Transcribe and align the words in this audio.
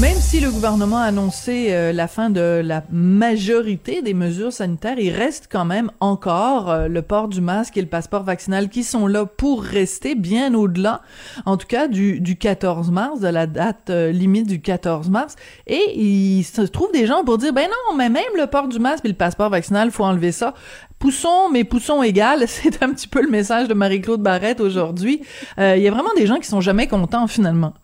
Même 0.00 0.16
si 0.18 0.40
le 0.40 0.50
gouvernement 0.50 0.98
a 0.98 1.04
annoncé 1.04 1.68
euh, 1.70 1.92
la 1.92 2.08
fin 2.08 2.28
de 2.28 2.60
la 2.64 2.82
majorité 2.90 4.02
des 4.02 4.12
mesures 4.12 4.52
sanitaires, 4.52 4.98
il 4.98 5.10
reste 5.10 5.48
quand 5.48 5.64
même 5.64 5.92
encore 6.00 6.68
euh, 6.68 6.88
le 6.88 7.00
port 7.00 7.28
du 7.28 7.40
masque 7.40 7.76
et 7.76 7.80
le 7.80 7.86
passeport 7.86 8.24
vaccinal 8.24 8.68
qui 8.68 8.82
sont 8.82 9.06
là 9.06 9.24
pour 9.24 9.62
rester 9.62 10.16
bien 10.16 10.52
au-delà, 10.54 11.00
en 11.46 11.56
tout 11.56 11.68
cas 11.68 11.86
du, 11.86 12.20
du 12.20 12.36
14 12.36 12.90
mars, 12.90 13.20
de 13.20 13.28
la 13.28 13.46
date 13.46 13.88
euh, 13.90 14.10
limite 14.10 14.48
du 14.48 14.60
14 14.60 15.10
mars. 15.10 15.36
Et 15.68 15.96
il 15.96 16.42
se 16.42 16.62
trouve 16.62 16.90
des 16.90 17.06
gens 17.06 17.22
pour 17.22 17.38
dire, 17.38 17.52
ben 17.52 17.68
non, 17.68 17.96
mais 17.96 18.08
même 18.08 18.24
le 18.36 18.48
port 18.48 18.66
du 18.66 18.80
masque 18.80 19.04
et 19.04 19.08
le 19.08 19.14
passeport 19.14 19.48
vaccinal, 19.48 19.92
faut 19.92 20.04
enlever 20.04 20.32
ça. 20.32 20.54
Poussons, 20.98 21.50
mais 21.52 21.62
poussons 21.62 22.02
égal, 22.02 22.44
c'est 22.48 22.82
un 22.82 22.90
petit 22.90 23.06
peu 23.06 23.22
le 23.22 23.30
message 23.30 23.68
de 23.68 23.74
Marie-Claude 23.74 24.22
Barrette 24.22 24.60
aujourd'hui. 24.60 25.22
Il 25.56 25.78
y 25.78 25.86
a 25.86 25.90
vraiment 25.92 26.12
des 26.16 26.26
gens 26.26 26.40
qui 26.40 26.48
sont 26.48 26.60
jamais 26.60 26.88
contents 26.88 27.28
finalement. 27.28 27.74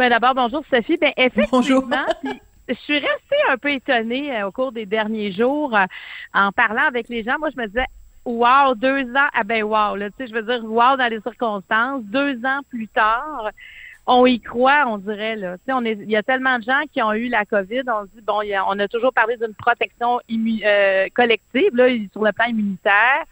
Ben 0.00 0.08
d'abord, 0.08 0.34
bonjour 0.34 0.64
Sophie. 0.70 0.96
Ben 0.96 1.12
effectivement, 1.18 2.06
je 2.68 2.72
suis 2.72 2.94
restée 2.94 3.36
un 3.50 3.58
peu 3.58 3.70
étonnée 3.70 4.34
euh, 4.34 4.46
au 4.46 4.50
cours 4.50 4.72
des 4.72 4.86
derniers 4.86 5.30
jours 5.30 5.76
euh, 5.76 5.84
en 6.32 6.52
parlant 6.52 6.86
avec 6.88 7.10
les 7.10 7.22
gens. 7.22 7.38
Moi, 7.38 7.50
je 7.54 7.60
me 7.60 7.66
disais, 7.66 7.84
wow, 8.24 8.74
deux 8.76 9.02
ans, 9.14 9.28
ah 9.34 9.44
ben 9.44 9.62
wow, 9.62 9.96
là, 9.96 10.08
tu 10.08 10.14
sais, 10.16 10.28
je 10.28 10.32
veux 10.32 10.42
dire, 10.42 10.64
wow 10.64 10.96
dans 10.96 11.10
les 11.10 11.20
circonstances. 11.20 12.02
Deux 12.04 12.34
ans 12.46 12.60
plus 12.70 12.88
tard, 12.88 13.50
on 14.06 14.24
y 14.24 14.40
croit, 14.40 14.86
on 14.86 14.96
dirait 14.96 15.36
là. 15.36 15.58
Tu 15.58 15.64
sais, 15.66 15.72
on 15.74 15.84
est, 15.84 15.98
il 16.00 16.10
y 16.10 16.16
a 16.16 16.22
tellement 16.22 16.58
de 16.58 16.64
gens 16.64 16.80
qui 16.90 17.02
ont 17.02 17.12
eu 17.12 17.28
la 17.28 17.44
COVID. 17.44 17.82
On 17.88 18.04
se 18.04 18.16
dit 18.16 18.24
bon, 18.26 18.40
on 18.68 18.78
a 18.78 18.88
toujours 18.88 19.12
parlé 19.12 19.36
d'une 19.36 19.52
protection 19.52 20.18
euh, 20.30 21.08
collective 21.12 21.76
là 21.76 21.88
sur 22.10 22.24
le 22.24 22.32
plan 22.32 22.46
immunitaire. 22.46 23.24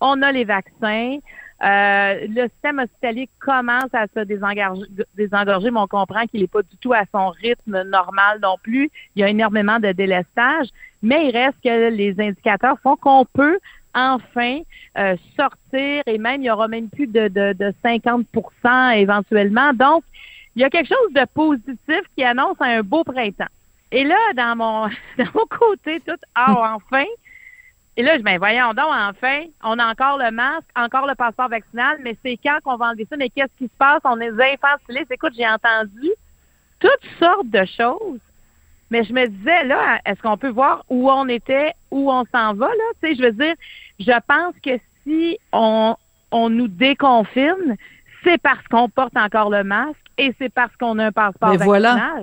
On 0.00 0.22
a 0.22 0.32
les 0.32 0.44
vaccins. 0.44 1.18
Euh, 1.62 2.26
le 2.28 2.48
système 2.48 2.80
hospitalier 2.80 3.28
commence 3.38 3.92
à 3.92 4.06
se 4.14 4.20
désengorger, 4.24 5.70
mais 5.70 5.80
on 5.80 5.86
comprend 5.86 6.26
qu'il 6.26 6.40
n'est 6.40 6.48
pas 6.48 6.62
du 6.62 6.76
tout 6.78 6.92
à 6.92 7.04
son 7.12 7.28
rythme 7.30 7.82
normal 7.84 8.40
non 8.42 8.56
plus. 8.62 8.90
Il 9.14 9.20
y 9.20 9.22
a 9.22 9.28
énormément 9.28 9.78
de 9.78 9.92
délestage, 9.92 10.68
mais 11.02 11.28
il 11.28 11.36
reste 11.36 11.56
que 11.62 11.90
les 11.90 12.14
indicateurs 12.18 12.78
font 12.82 12.96
qu'on 12.96 13.24
peut 13.24 13.58
enfin 13.94 14.60
euh, 14.98 15.16
sortir 15.36 16.02
et 16.06 16.18
même 16.18 16.42
il 16.42 16.46
y 16.46 16.50
aura 16.50 16.66
même 16.66 16.88
plus 16.88 17.06
de, 17.06 17.28
de, 17.28 17.52
de 17.52 17.72
50% 17.84 18.96
éventuellement. 18.96 19.72
Donc, 19.72 20.02
il 20.56 20.62
y 20.62 20.64
a 20.64 20.70
quelque 20.70 20.88
chose 20.88 21.12
de 21.12 21.24
positif 21.32 22.02
qui 22.16 22.24
annonce 22.24 22.56
un 22.60 22.82
beau 22.82 23.04
printemps. 23.04 23.46
Et 23.90 24.04
là, 24.04 24.16
dans 24.34 24.56
mon, 24.56 24.88
dans 25.18 25.30
mon 25.34 25.46
côté, 25.46 26.00
tout, 26.00 26.18
ah, 26.34 26.74
enfin, 26.74 27.04
et 27.96 28.02
là, 28.02 28.18
je 28.18 28.22
ben 28.22 28.38
voyons 28.38 28.74
donc, 28.74 28.86
enfin, 28.88 29.42
on 29.62 29.78
a 29.78 29.86
encore 29.86 30.18
le 30.18 30.30
masque, 30.32 30.66
encore 30.74 31.06
le 31.06 31.14
passeport 31.14 31.48
vaccinal, 31.48 31.98
mais 32.02 32.16
c'est 32.24 32.36
quand 32.42 32.58
qu'on 32.64 32.76
va 32.76 32.86
enlever 32.86 33.06
ça? 33.08 33.16
Mais 33.16 33.30
qu'est-ce 33.30 33.56
qui 33.56 33.66
se 33.66 33.78
passe? 33.78 34.00
On 34.04 34.20
est 34.20 34.30
infantilisés. 34.30 35.06
Écoute, 35.10 35.34
j'ai 35.36 35.46
entendu 35.46 36.10
toutes 36.80 37.08
sortes 37.20 37.48
de 37.48 37.64
choses. 37.64 38.20
Mais 38.90 39.04
je 39.04 39.12
me 39.12 39.26
disais, 39.26 39.64
là, 39.64 40.00
est-ce 40.04 40.20
qu'on 40.20 40.36
peut 40.36 40.48
voir 40.48 40.84
où 40.88 41.10
on 41.10 41.28
était, 41.28 41.72
où 41.90 42.10
on 42.10 42.24
s'en 42.32 42.54
va, 42.54 42.66
là? 42.66 42.84
Tu 43.00 43.08
sais, 43.08 43.14
je 43.14 43.22
veux 43.22 43.32
dire, 43.32 43.54
je 44.00 44.12
pense 44.26 44.54
que 44.62 44.78
si 45.04 45.38
on, 45.52 45.96
on 46.32 46.50
nous 46.50 46.68
déconfine, 46.68 47.76
c'est 48.24 48.38
parce 48.38 48.66
qu'on 48.68 48.88
porte 48.88 49.16
encore 49.16 49.50
le 49.50 49.62
masque 49.62 49.96
et 50.18 50.34
c'est 50.38 50.52
parce 50.52 50.74
qu'on 50.76 50.98
a 50.98 51.06
un 51.06 51.12
passeport 51.12 51.50
vaccinal. 51.50 51.66
Voilà. 51.66 52.18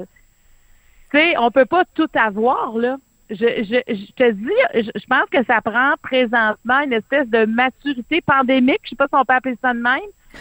Tu 1.12 1.18
sais, 1.18 1.38
on 1.38 1.50
peut 1.50 1.66
pas 1.66 1.86
tout 1.96 2.10
avoir, 2.14 2.78
là 2.78 2.98
je, 3.32 3.64
je, 3.64 3.94
je, 3.94 4.12
te 4.14 4.32
dis, 4.32 4.50
je, 4.74 5.06
pense 5.08 5.30
que 5.32 5.44
ça 5.46 5.62
prend 5.62 5.94
présentement 6.02 6.82
une 6.84 6.94
espèce 6.94 7.28
de 7.30 7.46
maturité 7.46 8.22
pandémique, 8.22 8.82
je 8.84 8.90
sais 8.90 8.96
pas 8.96 9.08
si 9.08 9.16
on 9.16 9.26
peut 9.26 9.34
appeler 9.34 9.58
ça 9.62 9.74
de 9.74 9.80
même, 9.80 10.00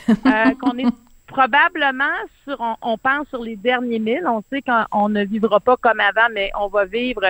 euh, 0.09 0.55
qu'on 0.61 0.77
est 0.78 0.93
probablement 1.27 2.05
sur, 2.45 2.61
on, 2.83 2.99
pense 2.99 3.29
sur 3.29 3.43
les 3.43 3.56
derniers 3.56 4.00
mille. 4.00 4.25
On 4.27 4.43
sait 4.50 4.62
qu'on 4.62 5.09
ne 5.09 5.25
vivra 5.25 5.61
pas 5.61 5.77
comme 5.77 6.00
avant, 6.00 6.29
mais 6.33 6.50
on 6.59 6.69
va 6.69 6.84
vivre 6.84 7.23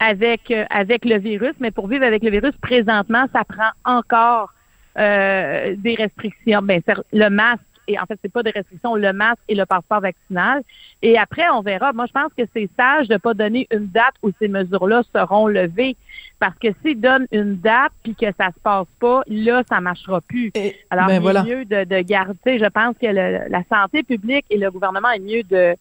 avec 0.00 0.50
euh, 0.50 0.64
avec 0.70 1.04
le 1.04 1.18
virus. 1.18 1.54
Mais 1.60 1.70
pour 1.70 1.86
vivre 1.86 2.04
avec 2.04 2.22
le 2.22 2.30
virus, 2.30 2.54
présentement, 2.62 3.26
ça 3.32 3.44
prend 3.44 3.70
encore 3.84 4.52
euh, 4.98 5.74
des 5.76 5.94
restrictions. 5.94 6.62
Ben, 6.62 6.80
le 7.12 7.28
masque 7.28 7.60
et 7.88 7.98
en 7.98 8.06
fait, 8.06 8.18
c'est 8.22 8.32
pas 8.32 8.42
des 8.42 8.50
restrictions, 8.50 8.94
le 8.94 9.12
masque 9.12 9.42
et 9.48 9.54
le 9.54 9.66
passeport 9.66 10.00
vaccinal. 10.00 10.62
Et 11.02 11.18
après, 11.18 11.48
on 11.50 11.60
verra. 11.60 11.92
Moi, 11.92 12.06
je 12.06 12.12
pense 12.12 12.32
que 12.36 12.44
c'est 12.54 12.68
sage 12.76 13.08
de 13.08 13.16
pas 13.16 13.34
donner 13.34 13.66
une 13.70 13.86
date 13.86 14.14
où 14.22 14.30
ces 14.38 14.48
mesures-là 14.48 15.02
seront 15.14 15.46
levées. 15.46 15.96
Parce 16.38 16.58
que 16.58 16.68
s'ils 16.82 17.00
donnent 17.00 17.26
une 17.32 17.56
date 17.56 17.92
puis 18.02 18.14
que 18.14 18.26
ça 18.38 18.48
se 18.48 18.60
passe 18.62 18.86
pas, 19.00 19.22
là, 19.26 19.62
ça 19.68 19.80
marchera 19.80 20.20
plus. 20.20 20.52
Alors, 20.90 21.06
ben 21.06 21.22
il 21.22 21.36
est 21.36 21.42
mieux 21.42 21.64
de, 21.64 21.84
de 21.84 22.00
garder, 22.00 22.58
je 22.58 22.68
pense 22.68 22.96
que 23.00 23.06
la 23.06 23.62
santé 23.70 24.02
publique 24.02 24.46
et 24.50 24.58
le 24.58 24.70
gouvernement 24.70 25.10
est 25.10 25.20
mieux 25.20 25.42
de 25.42 25.76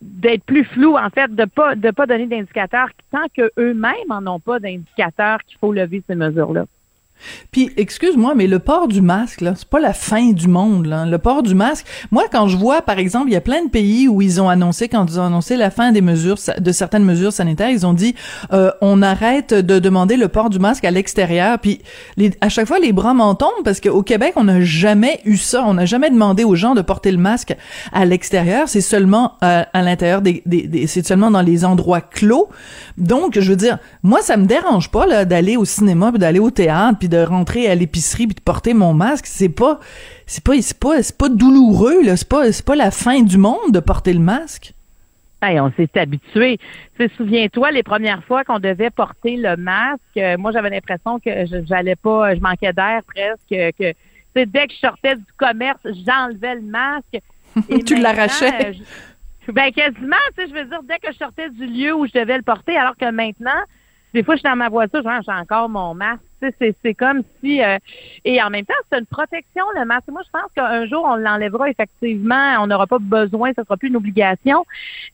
d'être 0.00 0.44
plus 0.44 0.64
flou, 0.64 0.96
en 0.96 1.08
fait, 1.10 1.34
de 1.34 1.44
pas 1.44 1.74
de 1.74 1.90
pas 1.90 2.06
donner 2.06 2.26
d'indicateurs 2.26 2.88
tant 3.10 3.26
que 3.34 3.50
eux-mêmes 3.58 4.10
en 4.10 4.26
ont 4.26 4.40
pas 4.40 4.58
d'indicateurs 4.58 5.42
qu'il 5.44 5.58
faut 5.58 5.72
lever 5.72 6.02
ces 6.06 6.14
mesures-là. 6.14 6.66
Puis, 7.50 7.70
excuse-moi, 7.76 8.34
mais 8.34 8.46
le 8.46 8.58
port 8.58 8.88
du 8.88 9.00
masque, 9.00 9.40
là, 9.40 9.54
c'est 9.56 9.68
pas 9.68 9.80
la 9.80 9.92
fin 9.92 10.32
du 10.32 10.48
monde, 10.48 10.86
là. 10.86 11.06
Le 11.06 11.18
port 11.18 11.42
du 11.42 11.54
masque. 11.54 11.86
Moi, 12.10 12.24
quand 12.30 12.48
je 12.48 12.56
vois, 12.56 12.82
par 12.82 12.98
exemple, 12.98 13.28
il 13.28 13.32
y 13.32 13.36
a 13.36 13.40
plein 13.40 13.64
de 13.64 13.70
pays 13.70 14.08
où 14.08 14.22
ils 14.22 14.40
ont 14.40 14.48
annoncé, 14.48 14.88
quand 14.88 15.06
ils 15.10 15.20
ont 15.20 15.24
annoncé 15.24 15.56
la 15.56 15.70
fin 15.70 15.92
des 15.92 16.00
mesures, 16.00 16.36
de 16.58 16.72
certaines 16.72 17.04
mesures 17.04 17.32
sanitaires, 17.32 17.70
ils 17.70 17.86
ont 17.86 17.92
dit, 17.92 18.14
euh, 18.52 18.70
on 18.80 19.02
arrête 19.02 19.54
de 19.54 19.78
demander 19.78 20.16
le 20.16 20.28
port 20.28 20.50
du 20.50 20.58
masque 20.58 20.84
à 20.84 20.90
l'extérieur. 20.90 21.58
Puis, 21.58 21.80
à 22.40 22.48
chaque 22.48 22.66
fois, 22.66 22.78
les 22.78 22.92
bras 22.92 23.14
m'en 23.14 23.34
tombent 23.34 23.64
parce 23.64 23.80
qu'au 23.80 24.02
Québec, 24.02 24.34
on 24.36 24.44
n'a 24.44 24.60
jamais 24.60 25.20
eu 25.24 25.36
ça. 25.36 25.64
On 25.66 25.74
n'a 25.74 25.86
jamais 25.86 26.10
demandé 26.10 26.44
aux 26.44 26.54
gens 26.54 26.74
de 26.74 26.82
porter 26.82 27.12
le 27.12 27.18
masque 27.18 27.56
à 27.92 28.04
l'extérieur. 28.04 28.68
C'est 28.68 28.80
seulement 28.80 29.34
euh, 29.42 29.62
à 29.72 29.82
l'intérieur 29.82 30.22
des, 30.22 30.42
des, 30.46 30.86
c'est 30.86 31.06
seulement 31.06 31.30
dans 31.30 31.42
les 31.42 31.64
endroits 31.64 32.00
clos. 32.00 32.48
Donc, 32.98 33.38
je 33.38 33.50
veux 33.50 33.56
dire, 33.56 33.78
moi, 34.02 34.20
ça 34.22 34.36
me 34.36 34.46
dérange 34.46 34.90
pas, 34.90 35.06
là, 35.06 35.24
d'aller 35.24 35.56
au 35.56 35.64
cinéma 35.64 35.96
d'aller 36.16 36.38
au 36.38 36.50
théâtre 36.50 37.05
de 37.08 37.18
rentrer 37.18 37.68
à 37.68 37.74
l'épicerie 37.74 38.26
puis 38.26 38.34
de 38.34 38.40
porter 38.40 38.74
mon 38.74 38.94
masque, 38.94 39.26
c'est 39.26 39.48
pas 39.48 39.80
c'est 40.26 40.42
pas 40.42 40.60
c'est 40.60 40.78
pas 40.78 41.02
c'est 41.02 41.16
pas 41.16 41.28
douloureux 41.28 42.02
là, 42.02 42.16
c'est 42.16 42.28
pas 42.28 42.52
c'est 42.52 42.64
pas 42.64 42.76
la 42.76 42.90
fin 42.90 43.22
du 43.22 43.38
monde 43.38 43.72
de 43.72 43.80
porter 43.80 44.12
le 44.12 44.20
masque. 44.20 44.72
Hey, 45.42 45.60
on 45.60 45.70
s'est 45.72 45.90
habitué. 45.96 46.58
Souviens-toi, 47.16 47.70
les 47.70 47.82
premières 47.82 48.24
fois 48.24 48.42
qu'on 48.42 48.58
devait 48.58 48.90
porter 48.90 49.36
le 49.36 49.56
masque, 49.56 50.00
euh, 50.16 50.36
moi 50.38 50.50
j'avais 50.50 50.70
l'impression 50.70 51.20
que 51.20 51.30
j'allais 51.66 51.96
pas, 51.96 52.34
je 52.34 52.40
manquais 52.40 52.72
d'air 52.72 53.02
presque, 53.06 53.74
que 53.78 53.92
dès 54.44 54.66
que 54.66 54.72
je 54.72 54.78
sortais 54.78 55.16
du 55.16 55.24
commerce, 55.36 55.80
j'enlevais 55.84 56.56
le 56.56 56.62
masque. 56.62 57.18
Et 57.68 57.82
tu 57.82 57.96
l'arrachais. 57.96 58.66
Euh, 58.66 59.52
ben 59.52 59.70
quasiment, 59.72 60.16
tu 60.36 60.42
sais, 60.42 60.48
je 60.48 60.54
veux 60.54 60.64
dire, 60.64 60.82
dès 60.82 60.98
que 60.98 61.12
je 61.12 61.18
sortais 61.18 61.50
du 61.50 61.66
lieu 61.66 61.94
où 61.94 62.06
je 62.06 62.12
devais 62.12 62.36
le 62.36 62.42
porter, 62.42 62.76
alors 62.76 62.96
que 62.96 63.10
maintenant, 63.10 63.62
des 64.12 64.22
fois, 64.22 64.34
je 64.34 64.40
suis 64.40 64.48
dans 64.48 64.56
ma 64.56 64.68
voiture, 64.68 65.02
j'ai 65.02 65.32
encore 65.32 65.68
mon 65.68 65.94
masque. 65.94 66.22
C'est 66.40 66.94
comme 66.94 67.22
si... 67.40 67.62
Euh, 67.62 67.78
et 68.24 68.42
en 68.42 68.50
même 68.50 68.64
temps, 68.64 68.74
c'est 68.90 68.98
une 68.98 69.06
protection, 69.06 69.64
le 69.74 69.84
masque. 69.84 70.08
Moi, 70.08 70.22
je 70.24 70.30
pense 70.30 70.50
qu'un 70.54 70.86
jour, 70.86 71.04
on 71.04 71.16
l'enlèvera 71.16 71.70
effectivement. 71.70 72.56
On 72.60 72.66
n'aura 72.66 72.86
pas 72.86 72.98
besoin, 72.98 73.52
ce 73.56 73.62
sera 73.62 73.76
plus 73.76 73.88
une 73.88 73.96
obligation. 73.96 74.64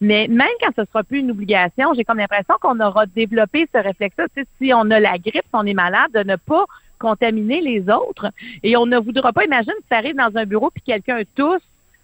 Mais 0.01 0.27
même 0.29 0.49
quand 0.61 0.73
ce 0.77 0.85
sera 0.85 1.03
plus 1.05 1.21
une 1.21 1.31
obligation, 1.31 1.95
j'ai 1.95 2.05
comme 2.05 2.19
l'impression 2.19 2.55
qu'on 2.61 2.81
aura 2.81 3.07
développé 3.07 3.69
ce 3.73 3.79
réflexe-là. 3.79 4.27
Si 4.61 4.73
on 4.75 4.91
a 4.91 5.01
la 5.01 5.19
grippe, 5.19 5.45
si 5.45 5.55
on 5.55 5.65
est 5.65 5.75
malade, 5.75 6.11
de 6.13 6.23
ne 6.23 6.37
pas 6.37 6.67
contaminer 7.03 7.61
les 7.61 7.91
autres. 7.91 8.31
Et 8.63 8.77
on 8.77 8.87
ne 8.87 8.99
voudra 8.99 9.33
pas, 9.33 9.45
imagine 9.45 9.75
si 9.81 9.89
tu 9.89 9.95
arrives 9.95 10.17
dans 10.17 10.37
un 10.37 10.47
bureau 10.47 10.71
puis 10.71 10.83
quelqu'un 10.83 11.23
tousse, 11.35 11.63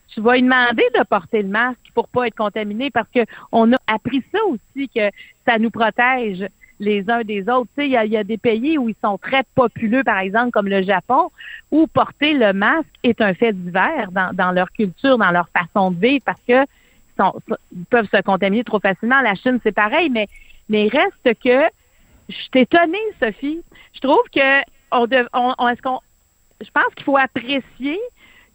tu 0.09 0.21
vas 0.21 0.35
lui 0.35 0.43
demander 0.43 0.85
de 0.99 1.05
porter 1.05 1.43
le 1.43 1.49
masque 1.49 1.79
pour 1.95 2.09
pas 2.09 2.27
être 2.27 2.35
contaminé 2.35 2.91
parce 2.91 3.09
que 3.15 3.21
on 3.53 3.73
a 3.73 3.77
appris 3.87 4.23
ça 4.33 4.39
aussi 4.47 4.89
que 4.89 5.11
ça 5.47 5.59
nous 5.59 5.71
protège 5.71 6.47
les 6.81 7.09
uns 7.11 7.23
des 7.23 7.43
autres. 7.49 7.69
Tu 7.77 7.83
sais, 7.83 7.87
il 7.89 8.11
y 8.13 8.17
a, 8.17 8.25
des 8.25 8.39
pays 8.39 8.79
où 8.79 8.89
ils 8.89 8.97
sont 9.03 9.19
très 9.19 9.43
populeux, 9.55 10.05
par 10.05 10.19
exemple, 10.19 10.51
comme 10.51 10.69
le 10.69 10.83
Japon, 10.83 11.31
où 11.71 11.87
porter 11.87 12.35
le 12.35 12.53
masque 12.53 12.87
est 13.03 13.21
un 13.21 13.35
fait 13.35 13.53
divers 13.53 14.11
dans, 14.13 14.35
dans 14.35 14.53
leur 14.53 14.71
culture, 14.73 15.19
dans 15.19 15.31
leur 15.31 15.49
façon 15.49 15.91
de 15.91 16.01
vivre, 16.01 16.23
parce 16.25 16.41
que 16.47 16.65
sont, 17.19 17.35
ils 17.73 17.85
peuvent 17.87 18.09
se 18.13 18.23
contaminer 18.23 18.65
trop 18.65 18.81
facilement. 18.81 19.21
La 19.21 19.35
Chine, 19.35 19.59
c'est 19.63 19.73
pareil, 19.73 20.11
mais, 20.11 20.29
mais 20.69 20.89
reste 20.89 21.39
que 21.43 21.65
je 22.29 22.35
suis 22.35 22.51
étonnée, 22.55 22.99
Sophie. 23.21 23.63
Je 23.95 24.01
trouve 24.01 24.23
que 24.35 24.61
on, 24.93 25.55
on, 25.59 25.69
est-ce 25.69 25.83
qu'on 25.83 26.01
je 26.61 26.71
pense 26.71 26.93
qu'il 26.95 27.05
faut 27.05 27.17
apprécier 27.17 27.99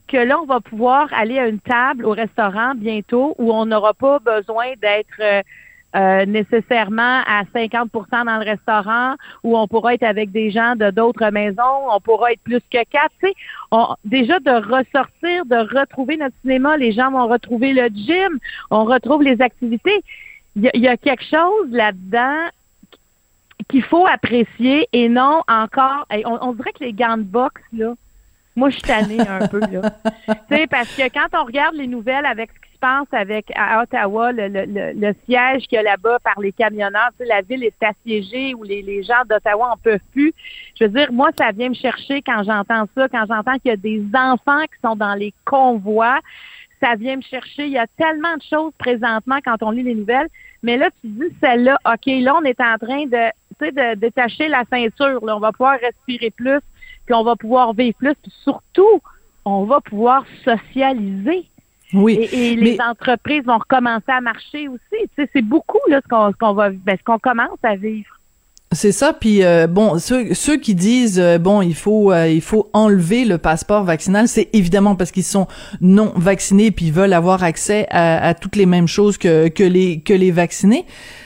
que 0.08 0.18
là, 0.18 0.40
on 0.40 0.46
va 0.46 0.60
pouvoir 0.60 1.08
aller 1.14 1.40
à 1.40 1.48
une 1.48 1.60
table 1.60 2.06
au 2.06 2.12
restaurant 2.12 2.74
bientôt 2.76 3.36
où 3.38 3.54
on 3.54 3.66
n'aura 3.66 3.94
pas 3.94 4.20
besoin 4.20 4.74
d'être 4.82 5.44
euh, 5.96 6.26
nécessairement 6.26 7.22
à 7.28 7.44
50% 7.54 8.26
dans 8.26 8.38
le 8.40 8.46
restaurant, 8.46 9.16
ou 9.44 9.58
on 9.58 9.68
pourra 9.68 9.94
être 9.94 10.04
avec 10.04 10.32
des 10.32 10.52
gens 10.52 10.76
de 10.76 10.90
d'autres 10.90 11.30
maisons, 11.30 11.92
on 11.92 12.00
pourra 12.00 12.32
être 12.32 12.42
plus 12.42 12.62
que 12.72 12.84
quatre. 12.90 13.14
Tu 13.22 13.30
sais, 13.30 13.78
déjà 14.06 14.40
de 14.40 14.52
ressortir, 14.52 15.46
de 15.46 15.78
retrouver 15.78 16.18
notre 16.18 16.36
cinéma, 16.42 16.78
les 16.78 16.92
gens 16.92 17.12
vont 17.12 17.28
retrouver 17.28 17.74
le 17.74 17.88
gym, 17.88 18.40
on 18.72 18.86
retrouve 18.86 19.24
les 19.24 19.42
activités. 19.42 20.04
Il 20.56 20.70
y, 20.74 20.88
a 20.88 20.98
quelque 20.98 21.24
chose 21.24 21.72
là-dedans 21.72 22.48
qu'il 23.70 23.82
faut 23.82 24.06
apprécier 24.06 24.88
et 24.94 25.10
non 25.10 25.42
encore. 25.48 26.06
On, 26.26 26.38
on 26.42 26.54
dirait 26.54 26.74
que 26.74 26.84
les 26.84 26.94
gants 26.94 27.18
de 27.18 27.24
boxe 27.24 27.62
là 27.72 27.96
moi, 28.56 28.70
je 28.70 28.76
suis 28.76 28.84
tannée 28.84 29.20
un 29.20 29.48
peu, 29.48 29.60
là. 29.60 29.70
tu 30.50 30.56
sais, 30.56 30.68
parce 30.68 30.96
que 30.96 31.10
quand 31.10 31.28
on 31.40 31.46
regarde 31.46 31.76
les 31.76 31.88
nouvelles 31.88 32.26
avec 32.26 32.52
ce 32.52 32.70
qui 32.70 32.73
passe 32.84 33.08
avec 33.14 33.50
à 33.56 33.82
Ottawa, 33.82 34.34
le, 34.34 34.50
le, 34.50 34.66
le, 34.66 35.16
siège 35.24 35.68
qu'il 35.68 35.78
y 35.78 35.80
a 35.80 35.84
là-bas 35.84 36.20
par 36.20 36.38
les 36.42 36.52
camionneurs, 36.52 37.12
tu 37.18 37.20
sais, 37.20 37.30
la 37.30 37.42
ville 37.42 37.64
est 37.64 37.82
assiégée 37.82 38.54
où 38.54 38.64
les, 38.64 38.82
les 38.82 39.04
gens 39.04 39.24
d'Ottawa 39.30 39.70
en 39.72 39.78
peuvent 39.78 40.02
plus. 40.12 40.34
Je 40.78 40.84
veux 40.84 40.90
dire, 40.90 41.14
moi, 41.14 41.30
ça 41.38 41.54
vient 41.54 41.70
me 41.70 41.76
chercher 41.76 42.22
quand 42.22 42.44
j'entends 42.44 42.86
ça, 42.94 43.08
quand 43.08 43.24
j'entends 43.26 43.58
qu'il 43.60 43.70
y 43.70 43.72
a 43.72 43.78
des 43.78 44.04
enfants 44.14 44.64
qui 44.64 44.82
sont 44.84 44.98
dans 44.98 45.14
les 45.14 45.34
convois. 45.46 46.20
Ça 46.82 46.96
vient 46.96 47.16
me 47.16 47.22
chercher. 47.22 47.68
Il 47.68 47.72
y 47.72 47.78
a 47.78 47.88
tellement 47.98 48.36
de 48.36 48.44
choses 48.50 48.74
présentement 48.78 49.38
quand 49.46 49.64
on 49.64 49.72
lit 49.72 49.84
les 49.84 49.96
nouvelles. 49.96 50.28
Mais 50.62 50.76
là, 50.76 50.90
tu 51.00 51.08
dis 51.08 51.34
celle-là, 51.40 51.78
OK, 51.86 52.06
là, 52.06 52.36
on 52.36 52.44
est 52.44 52.60
en 52.60 52.78
train 52.78 53.06
de, 53.06 53.30
tu 53.60 53.66
sais, 53.66 53.72
de 53.72 53.96
détacher 53.96 54.50
la 54.50 54.66
ceinture. 54.70 55.26
Là, 55.26 55.38
on 55.38 55.40
va 55.40 55.54
pouvoir 55.54 55.80
respirer 55.80 56.32
plus 56.32 56.60
puis 57.06 57.14
on 57.14 57.24
va 57.24 57.36
pouvoir 57.36 57.74
vivre 57.74 57.98
plus, 57.98 58.16
puis 58.16 58.32
surtout, 58.44 59.02
on 59.46 59.66
va 59.66 59.82
pouvoir 59.82 60.26
socialiser. 60.46 61.46
Oui. 61.94 62.28
Et, 62.32 62.56
les 62.56 62.78
entreprises 62.82 63.44
vont 63.44 63.58
recommencer 63.58 64.12
à 64.12 64.22
marcher 64.22 64.68
aussi. 64.68 64.82
Tu 64.92 65.24
sais, 65.24 65.30
c'est 65.34 65.42
beaucoup 65.42 65.80
là 65.88 66.02
ce 66.04 66.08
qu'on 66.08 66.32
qu'on 66.34 66.54
va 66.54 66.70
ben, 66.70 66.98
ce 66.98 67.04
qu'on 67.04 67.20
commence 67.20 67.60
à 67.64 67.76
vivre. 67.76 68.20
C'est 68.74 68.92
ça, 68.92 69.14
puis 69.14 69.44
euh, 69.44 69.68
bon, 69.68 70.00
ceux, 70.00 70.34
ceux 70.34 70.58
qui 70.58 70.74
disent 70.74 71.20
euh, 71.20 71.38
bon, 71.38 71.62
il 71.62 71.76
faut 71.76 72.12
euh, 72.12 72.28
il 72.28 72.42
faut 72.42 72.70
enlever 72.74 73.24
le 73.26 73.38
passeport 73.38 73.84
vaccinal, 73.84 74.28
c'est 74.28 74.50
évidemment 74.54 74.96
parce 74.96 75.12
qu'ils 75.12 75.24
sont 75.24 75.48
non 75.80 76.12
vaccinés 76.16 76.72
puis 76.72 76.88
ils 76.88 76.94
veulent 76.94 77.14
avoir 77.14 77.44
accès 77.44 77.86
à, 77.92 78.28
à, 78.28 78.34
toutes 78.34 78.56
les 78.56 78.66
mêmes 78.66 78.88
choses 78.88 79.18
que 79.18 79.48
que 79.48 79.64
les 79.64 80.02
que 80.02 80.14
les 80.14 80.32
vaccinés. 80.32 80.86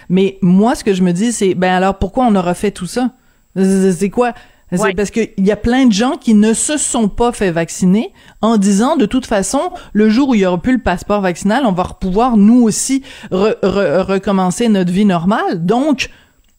Mais 0.10 0.38
moi, 0.42 0.76
ce 0.76 0.84
que 0.84 0.94
je 0.94 1.04
me 1.04 1.12
dis, 1.12 1.32
c'est 1.32 1.54
ben 1.54 1.74
alors 1.74 1.98
pourquoi 1.98 2.26
on 2.26 2.36
aura 2.36 2.54
fait 2.54 2.72
tout 2.72 2.86
ça? 2.86 3.12
C'est 3.56 4.10
quoi? 4.10 4.34
C'est 4.72 4.94
parce 4.96 5.12
qu'il 5.12 5.32
y 5.38 5.52
a 5.52 5.56
plein 5.56 5.86
de 5.86 5.94
gens 5.94 6.18
qui 6.18 6.34
ne 6.34 6.54
se 6.54 6.78
sont 6.78 7.08
pas 7.08 7.32
fait 7.32 7.52
vacciner 7.52 8.12
en 8.42 8.58
disant 8.58 8.98
de 8.98 9.06
toute 9.06 9.26
façon, 9.26 9.72
le 9.94 10.10
jour 10.10 10.30
où 10.30 10.36
il 10.36 10.42
y 10.42 10.46
aura 10.46 10.62
plus 10.62 10.74
le 10.74 10.82
passeport 10.82 11.22
vaccinal, 11.22 11.66
on 11.66 11.72
va 11.72 11.86
pouvoir 11.86 12.36
nous 12.36 12.64
aussi 12.64 13.04
recommencer 13.32 14.68
notre 14.68 14.92
vie 14.92 15.06
normale. 15.06 15.66
Donc, 15.66 16.10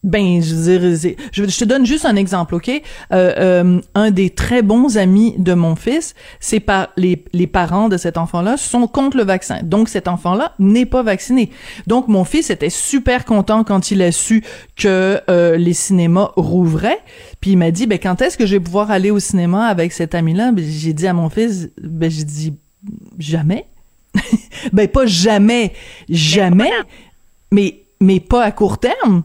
ben, 0.03 0.41
je 0.41 0.55
veux 0.55 0.97
dire, 0.97 1.15
je, 1.33 1.43
te 1.43 1.65
donne 1.65 1.85
juste 1.85 2.05
un 2.05 2.15
exemple, 2.15 2.55
ok? 2.55 2.69
Euh, 2.69 2.81
euh, 3.11 3.81
Un 3.95 4.11
des 4.11 4.29
très 4.29 4.61
bons 4.61 4.97
amis 4.97 5.35
de 5.37 5.53
mon 5.53 5.75
fils, 5.75 6.15
c'est 6.39 6.61
par 6.61 6.89
les, 6.95 7.25
les 7.33 7.47
parents 7.47 7.89
de 7.89 7.97
cet 7.97 8.17
enfant-là 8.17 8.55
sont 8.55 8.87
contre 8.87 9.17
le 9.17 9.23
vaccin, 9.23 9.59
donc 9.61 9.89
cet 9.89 10.07
enfant-là 10.07 10.53
n'est 10.57 10.85
pas 10.85 11.03
vacciné. 11.03 11.49
Donc 11.87 12.07
mon 12.07 12.23
fils 12.23 12.49
était 12.49 12.69
super 12.69 13.25
content 13.25 13.65
quand 13.65 13.91
il 13.91 14.01
a 14.01 14.13
su 14.13 14.41
que 14.77 15.19
euh, 15.29 15.57
les 15.57 15.73
cinémas 15.73 16.31
rouvraient, 16.37 16.99
puis 17.41 17.51
il 17.51 17.57
m'a 17.57 17.71
dit, 17.71 17.85
ben 17.85 17.99
quand 17.99 18.21
est-ce 18.21 18.37
que 18.37 18.45
je 18.45 18.53
vais 18.53 18.61
pouvoir 18.61 18.91
aller 18.91 19.11
au 19.11 19.19
cinéma 19.19 19.65
avec 19.65 19.91
cet 19.91 20.15
ami-là? 20.15 20.53
Ben, 20.53 20.63
J'ai 20.65 20.93
dit 20.93 21.07
à 21.07 21.13
mon 21.13 21.29
fils, 21.29 21.69
ben 21.81 22.09
j'ai 22.09 22.23
dit 22.23 22.53
jamais. 23.17 23.65
ben 24.73 24.87
pas 24.87 25.05
jamais, 25.05 25.73
jamais, 26.07 26.71
mais 27.51 27.83
mais 28.01 28.21
pas 28.21 28.43
à 28.45 28.51
court 28.51 28.77
terme. 28.77 29.23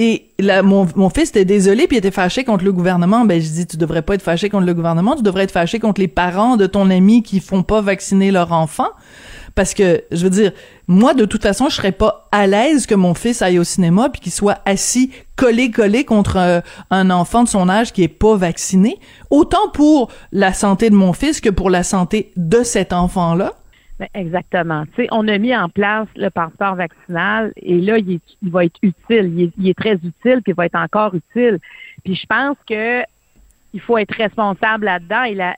Et 0.00 0.30
là, 0.38 0.62
mon, 0.62 0.86
mon 0.94 1.10
fils 1.10 1.30
était 1.30 1.44
désolé 1.44 1.88
puis 1.88 1.96
il 1.96 1.98
était 1.98 2.12
fâché 2.12 2.44
contre 2.44 2.64
le 2.64 2.72
gouvernement. 2.72 3.24
Ben 3.24 3.42
je 3.42 3.48
dis 3.48 3.66
tu 3.66 3.76
devrais 3.76 4.02
pas 4.02 4.14
être 4.14 4.22
fâché 4.22 4.48
contre 4.48 4.64
le 4.64 4.72
gouvernement, 4.72 5.16
tu 5.16 5.24
devrais 5.24 5.42
être 5.42 5.50
fâché 5.50 5.80
contre 5.80 6.00
les 6.00 6.06
parents 6.06 6.56
de 6.56 6.66
ton 6.66 6.88
ami 6.88 7.24
qui 7.24 7.40
font 7.40 7.64
pas 7.64 7.80
vacciner 7.80 8.30
leur 8.30 8.52
enfant. 8.52 8.86
Parce 9.56 9.74
que 9.74 10.04
je 10.12 10.22
veux 10.22 10.30
dire 10.30 10.52
moi 10.86 11.14
de 11.14 11.24
toute 11.24 11.42
façon 11.42 11.68
je 11.68 11.74
serais 11.74 11.90
pas 11.90 12.28
à 12.30 12.46
l'aise 12.46 12.86
que 12.86 12.94
mon 12.94 13.12
fils 13.12 13.42
aille 13.42 13.58
au 13.58 13.64
cinéma 13.64 14.08
puis 14.08 14.20
qu'il 14.20 14.30
soit 14.30 14.60
assis 14.66 15.10
collé 15.34 15.72
collé 15.72 16.04
contre 16.04 16.36
euh, 16.36 16.60
un 16.90 17.10
enfant 17.10 17.42
de 17.42 17.48
son 17.48 17.68
âge 17.68 17.92
qui 17.92 18.04
est 18.04 18.08
pas 18.08 18.36
vacciné. 18.36 19.00
Autant 19.30 19.68
pour 19.74 20.12
la 20.30 20.52
santé 20.52 20.90
de 20.90 20.94
mon 20.94 21.12
fils 21.12 21.40
que 21.40 21.50
pour 21.50 21.70
la 21.70 21.82
santé 21.82 22.30
de 22.36 22.62
cet 22.62 22.92
enfant 22.92 23.34
là 23.34 23.46
ben, 23.46 23.58
exactement. 24.14 24.84
Tu 24.86 25.02
sais, 25.02 25.08
on 25.10 25.26
a 25.28 25.38
mis 25.38 25.54
en 25.56 25.68
place 25.68 26.08
le 26.16 26.30
passeport 26.30 26.76
vaccinal 26.76 27.52
et 27.56 27.80
là, 27.80 27.98
il, 27.98 28.20
va 28.42 28.64
être 28.64 28.78
utile. 28.82 29.50
Il 29.58 29.68
est, 29.68 29.78
très 29.78 29.94
utile, 29.94 30.40
puis 30.42 30.52
il 30.52 30.54
va 30.54 30.66
être 30.66 30.78
encore 30.78 31.14
utile. 31.14 31.58
Puis 32.04 32.14
je 32.14 32.26
pense 32.26 32.56
que 32.68 33.02
il 33.74 33.80
faut 33.80 33.98
être 33.98 34.14
responsable 34.14 34.86
là-dedans. 34.86 35.24
Et 35.24 35.34
la, 35.34 35.56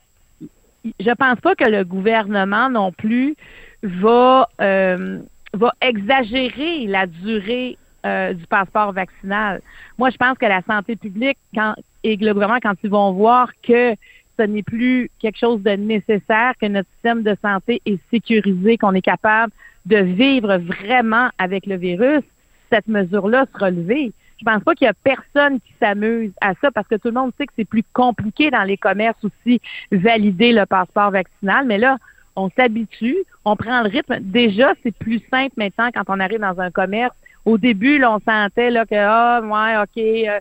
je 0.99 1.11
pense 1.11 1.39
pas 1.39 1.55
que 1.55 1.69
le 1.69 1.83
gouvernement 1.83 2.69
non 2.69 2.91
plus 2.91 3.35
va 3.83 4.49
euh, 4.59 5.19
va 5.53 5.73
exagérer 5.81 6.87
la 6.87 7.07
durée 7.07 7.77
euh, 8.05 8.33
du 8.33 8.45
passeport 8.47 8.93
vaccinal. 8.93 9.61
Moi, 9.97 10.09
je 10.09 10.17
pense 10.17 10.37
que 10.37 10.45
la 10.45 10.61
santé 10.63 10.95
publique 10.95 11.37
quand, 11.53 11.75
et 12.03 12.15
le 12.15 12.33
gouvernement, 12.33 12.59
quand 12.61 12.75
ils 12.83 12.89
vont 12.89 13.11
voir 13.11 13.49
que 13.61 13.95
ce 14.37 14.43
n'est 14.43 14.63
plus 14.63 15.09
quelque 15.19 15.37
chose 15.37 15.61
de 15.61 15.71
nécessaire, 15.71 16.53
que 16.59 16.65
notre 16.65 16.89
système 16.93 17.23
de 17.23 17.35
santé 17.41 17.81
est 17.85 17.99
sécurisé, 18.09 18.77
qu'on 18.77 18.93
est 18.93 19.01
capable 19.01 19.51
de 19.85 19.97
vivre 19.97 20.57
vraiment 20.57 21.29
avec 21.37 21.65
le 21.65 21.75
virus, 21.75 22.23
cette 22.71 22.87
mesure-là 22.87 23.45
sera 23.53 23.69
levée. 23.69 24.13
Je 24.39 24.45
pense 24.45 24.63
pas 24.63 24.73
qu'il 24.73 24.85
y 24.85 24.89
a 24.89 24.93
personne 24.93 25.59
qui 25.59 25.73
s'amuse 25.79 26.31
à 26.41 26.53
ça 26.61 26.71
parce 26.71 26.87
que 26.87 26.95
tout 26.95 27.09
le 27.09 27.13
monde 27.13 27.31
sait 27.37 27.45
que 27.45 27.53
c'est 27.55 27.65
plus 27.65 27.83
compliqué 27.93 28.49
dans 28.49 28.63
les 28.63 28.77
commerces 28.77 29.23
aussi 29.23 29.61
valider 29.91 30.51
le 30.51 30.65
passeport 30.65 31.11
vaccinal. 31.11 31.65
Mais 31.67 31.77
là, 31.77 31.97
on 32.35 32.49
s'habitue, 32.49 33.17
on 33.45 33.55
prend 33.55 33.83
le 33.83 33.89
rythme. 33.89 34.17
Déjà, 34.21 34.73
c'est 34.81 34.95
plus 34.95 35.21
simple 35.29 35.53
maintenant 35.57 35.89
quand 35.93 36.03
on 36.07 36.19
arrive 36.19 36.39
dans 36.39 36.59
un 36.59 36.71
commerce. 36.71 37.13
Au 37.45 37.57
début, 37.57 37.99
là, 37.99 38.15
on 38.15 38.19
sentait 38.19 38.71
là 38.71 38.85
que 38.85 38.95
ah 38.95 39.41
ouais, 39.41 39.77
ok, 39.83 39.97
euh, 39.97 40.39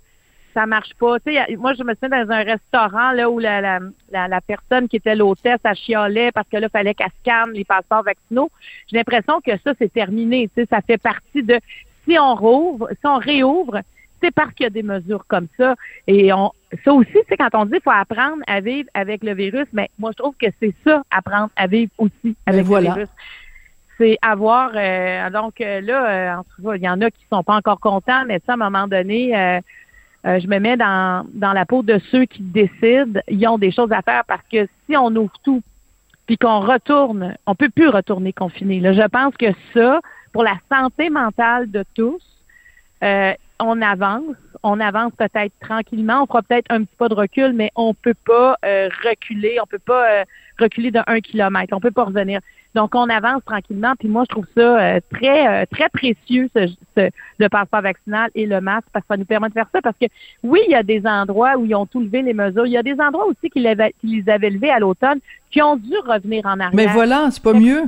ça 0.54 0.66
marche 0.66 0.94
pas. 0.98 1.18
Tu 1.20 1.32
sais, 1.32 1.56
moi, 1.56 1.74
je 1.74 1.82
me 1.82 1.94
souviens 1.94 2.24
dans 2.24 2.32
un 2.32 2.42
restaurant 2.42 3.12
là 3.12 3.30
où 3.30 3.38
la, 3.38 3.60
la, 3.60 3.80
la, 4.10 4.40
personne 4.40 4.88
qui 4.88 4.96
était 4.96 5.14
l'hôtesse, 5.14 5.60
elle 5.64 5.74
chialait 5.74 6.32
parce 6.32 6.48
que 6.48 6.56
là, 6.56 6.66
il 6.66 6.70
fallait 6.70 6.94
qu'elle 6.94 7.10
scanne 7.20 7.52
les 7.52 7.64
passeports 7.64 8.02
vaccinaux. 8.02 8.50
J'ai 8.88 8.96
l'impression 8.96 9.40
que 9.40 9.52
ça, 9.64 9.72
c'est 9.78 9.92
terminé. 9.92 10.48
Tu 10.54 10.62
sais, 10.62 10.68
ça 10.70 10.80
fait 10.80 10.98
partie 10.98 11.42
de 11.42 11.58
si 12.04 12.18
on 12.18 12.34
rouvre, 12.34 12.88
si 12.90 13.06
on 13.06 13.18
réouvre, 13.18 13.80
c'est 14.22 14.30
parce 14.30 14.52
qu'il 14.52 14.64
y 14.64 14.66
a 14.66 14.70
des 14.70 14.82
mesures 14.82 15.24
comme 15.26 15.48
ça. 15.56 15.74
Et 16.06 16.32
on, 16.32 16.52
ça 16.84 16.92
aussi, 16.92 17.18
c'est 17.28 17.36
quand 17.36 17.54
on 17.54 17.64
dit 17.64 17.72
qu'il 17.72 17.82
faut 17.82 17.90
apprendre 17.90 18.42
à 18.46 18.60
vivre 18.60 18.88
avec 18.94 19.24
le 19.24 19.34
virus, 19.34 19.66
mais 19.72 19.88
moi, 19.98 20.10
je 20.12 20.22
trouve 20.22 20.34
que 20.36 20.46
c'est 20.60 20.74
ça, 20.84 21.02
apprendre 21.10 21.50
à 21.56 21.66
vivre 21.66 21.90
aussi 21.98 22.36
avec 22.46 22.66
le 22.66 22.80
virus 22.80 23.08
c'est 24.00 24.18
avoir 24.22 24.72
euh, 24.74 25.28
donc 25.30 25.60
euh, 25.60 25.82
là, 25.82 26.06
euh, 26.08 26.38
en 26.38 26.44
tout 26.44 26.62
cas, 26.62 26.74
il 26.76 26.82
y 26.82 26.88
en 26.88 27.00
a 27.02 27.10
qui 27.10 27.22
sont 27.30 27.42
pas 27.42 27.54
encore 27.54 27.80
contents, 27.80 28.24
mais 28.26 28.40
ça, 28.46 28.52
à 28.52 28.54
un 28.54 28.56
moment 28.56 28.88
donné, 28.88 29.60
euh, 30.26 30.38
je 30.38 30.46
me 30.46 30.58
mets 30.58 30.76
dans, 30.76 31.26
dans 31.32 31.52
la 31.52 31.64
peau 31.64 31.82
de 31.82 31.98
ceux 32.10 32.26
qui 32.26 32.42
décident, 32.42 33.20
ils 33.28 33.46
ont 33.48 33.58
des 33.58 33.70
choses 33.70 33.92
à 33.92 34.02
faire 34.02 34.24
parce 34.26 34.42
que 34.52 34.66
si 34.86 34.96
on 34.96 35.08
ouvre 35.16 35.32
tout, 35.42 35.62
puis 36.26 36.36
qu'on 36.36 36.60
retourne, 36.60 37.34
on 37.46 37.54
peut 37.54 37.70
plus 37.70 37.88
retourner 37.88 38.32
confiné. 38.32 38.80
Là, 38.80 38.92
je 38.92 39.06
pense 39.08 39.34
que 39.36 39.46
ça, 39.74 40.00
pour 40.32 40.44
la 40.44 40.56
santé 40.70 41.10
mentale 41.10 41.70
de 41.70 41.84
tous, 41.94 42.22
euh, 43.02 43.32
on 43.58 43.80
avance, 43.82 44.36
on 44.62 44.78
avance 44.78 45.12
peut-être 45.16 45.52
tranquillement, 45.60 46.22
on 46.22 46.26
fera 46.26 46.42
peut-être 46.42 46.70
un 46.70 46.84
petit 46.84 46.96
pas 46.96 47.08
de 47.08 47.14
recul, 47.14 47.52
mais 47.54 47.70
on 47.74 47.94
peut 47.94 48.14
pas 48.26 48.56
euh, 48.64 48.88
reculer, 49.04 49.58
on 49.62 49.66
peut 49.66 49.78
pas 49.78 50.24
reculer 50.58 50.90
de 50.90 51.00
un 51.06 51.20
kilomètre, 51.20 51.74
on 51.74 51.80
peut 51.80 51.90
pas 51.90 52.04
revenir. 52.04 52.40
Donc, 52.74 52.94
on 52.94 53.08
avance 53.08 53.42
tranquillement. 53.44 53.94
Puis 53.98 54.08
moi, 54.08 54.24
je 54.28 54.34
trouve 54.34 54.46
ça 54.56 54.80
euh, 54.80 55.00
très, 55.12 55.62
euh, 55.62 55.64
très 55.70 55.88
précieux, 55.88 56.48
ce, 56.54 56.68
le 57.38 57.48
passeport 57.48 57.82
vaccinal 57.82 58.30
et 58.34 58.46
le 58.46 58.60
masque, 58.60 58.86
parce 58.92 59.04
que 59.04 59.14
ça 59.14 59.16
nous 59.16 59.24
permet 59.24 59.48
de 59.48 59.54
faire 59.54 59.68
ça. 59.72 59.80
Parce 59.82 59.96
que 60.00 60.06
oui, 60.42 60.60
il 60.66 60.72
y 60.72 60.76
a 60.76 60.82
des 60.82 61.04
endroits 61.06 61.56
où 61.56 61.64
ils 61.64 61.74
ont 61.74 61.86
tout 61.86 62.00
levé 62.00 62.22
les 62.22 62.34
mesures. 62.34 62.66
Il 62.66 62.72
y 62.72 62.78
a 62.78 62.82
des 62.82 63.00
endroits 63.00 63.26
aussi 63.26 63.50
qui, 63.50 63.60
les 63.60 64.28
avaient 64.28 64.50
levés 64.50 64.70
à 64.70 64.78
l'automne, 64.78 65.18
qui 65.50 65.60
ont 65.62 65.76
dû 65.76 65.96
revenir 66.06 66.46
en 66.46 66.60
arrière. 66.60 66.70
Mais 66.74 66.86
voilà, 66.86 67.28
c'est 67.30 67.42
pas 67.42 67.54
mieux. 67.54 67.82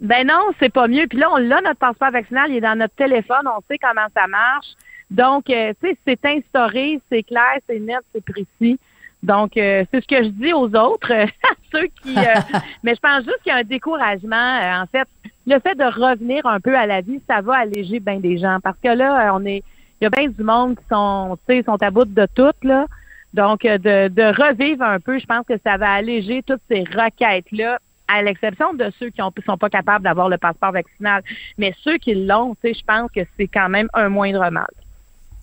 Ben 0.00 0.26
non, 0.26 0.50
c'est 0.58 0.72
pas 0.72 0.88
mieux. 0.88 1.06
Puis 1.06 1.18
là, 1.18 1.28
on 1.32 1.36
l'a, 1.36 1.60
notre 1.60 1.78
passeport 1.78 2.10
vaccinal, 2.10 2.50
il 2.50 2.56
est 2.56 2.60
dans 2.60 2.76
notre 2.76 2.94
téléphone, 2.94 3.46
on 3.46 3.60
sait 3.68 3.78
comment 3.78 4.06
ça 4.14 4.26
marche. 4.26 4.66
Donc, 5.10 5.48
euh, 5.50 5.72
tu 5.80 5.90
sais, 5.90 5.98
c'est 6.06 6.24
instauré, 6.26 7.00
c'est 7.10 7.22
clair, 7.22 7.58
c'est 7.68 7.78
net, 7.78 8.00
c'est 8.12 8.24
précis. 8.24 8.78
Donc, 9.24 9.56
euh, 9.56 9.84
c'est 9.90 10.02
ce 10.02 10.06
que 10.06 10.22
je 10.22 10.28
dis 10.28 10.52
aux 10.52 10.68
autres, 10.76 11.12
ceux 11.72 11.86
qui. 12.02 12.16
Euh, 12.16 12.58
mais 12.82 12.94
je 12.94 13.00
pense 13.00 13.24
juste 13.24 13.40
qu'il 13.42 13.52
y 13.52 13.56
a 13.56 13.58
un 13.58 13.64
découragement. 13.64 14.36
Euh, 14.36 14.82
en 14.82 14.86
fait, 14.86 15.08
le 15.46 15.58
fait 15.60 15.74
de 15.74 15.84
revenir 15.84 16.44
un 16.46 16.60
peu 16.60 16.76
à 16.76 16.86
la 16.86 17.00
vie, 17.00 17.20
ça 17.28 17.40
va 17.40 17.60
alléger 17.60 18.00
bien 18.00 18.20
des 18.20 18.36
gens. 18.36 18.58
Parce 18.62 18.76
que 18.82 18.88
là, 18.88 19.34
on 19.34 19.44
est. 19.46 19.62
Il 20.00 20.04
y 20.04 20.06
a 20.06 20.10
bien 20.10 20.28
du 20.28 20.42
monde 20.42 20.76
qui 20.76 20.84
sont, 20.92 21.38
tu 21.48 21.54
sais, 21.54 21.62
sont 21.62 21.82
à 21.82 21.90
bout 21.90 22.04
de 22.04 22.26
tout, 22.34 22.52
là. 22.62 22.86
Donc, 23.32 23.62
de, 23.62 24.08
de 24.08 24.22
revivre 24.22 24.82
un 24.82 25.00
peu, 25.00 25.18
je 25.18 25.24
pense 25.24 25.46
que 25.46 25.54
ça 25.64 25.76
va 25.76 25.92
alléger 25.92 26.42
toutes 26.42 26.60
ces 26.68 26.80
requêtes-là 26.80 27.78
à 28.08 28.22
l'exception 28.22 28.74
de 28.74 28.92
ceux 28.98 29.08
qui 29.10 29.22
ne 29.22 29.42
sont 29.46 29.56
pas 29.56 29.70
capables 29.70 30.04
d'avoir 30.04 30.28
le 30.28 30.36
passeport 30.36 30.72
vaccinal. 30.72 31.22
Mais 31.56 31.74
ceux 31.82 31.96
qui 31.96 32.14
l'ont, 32.14 32.54
je 32.62 32.84
pense 32.86 33.10
que 33.12 33.20
c'est 33.38 33.48
quand 33.48 33.68
même 33.68 33.88
un 33.94 34.08
moindre 34.08 34.50
mal. 34.50 34.68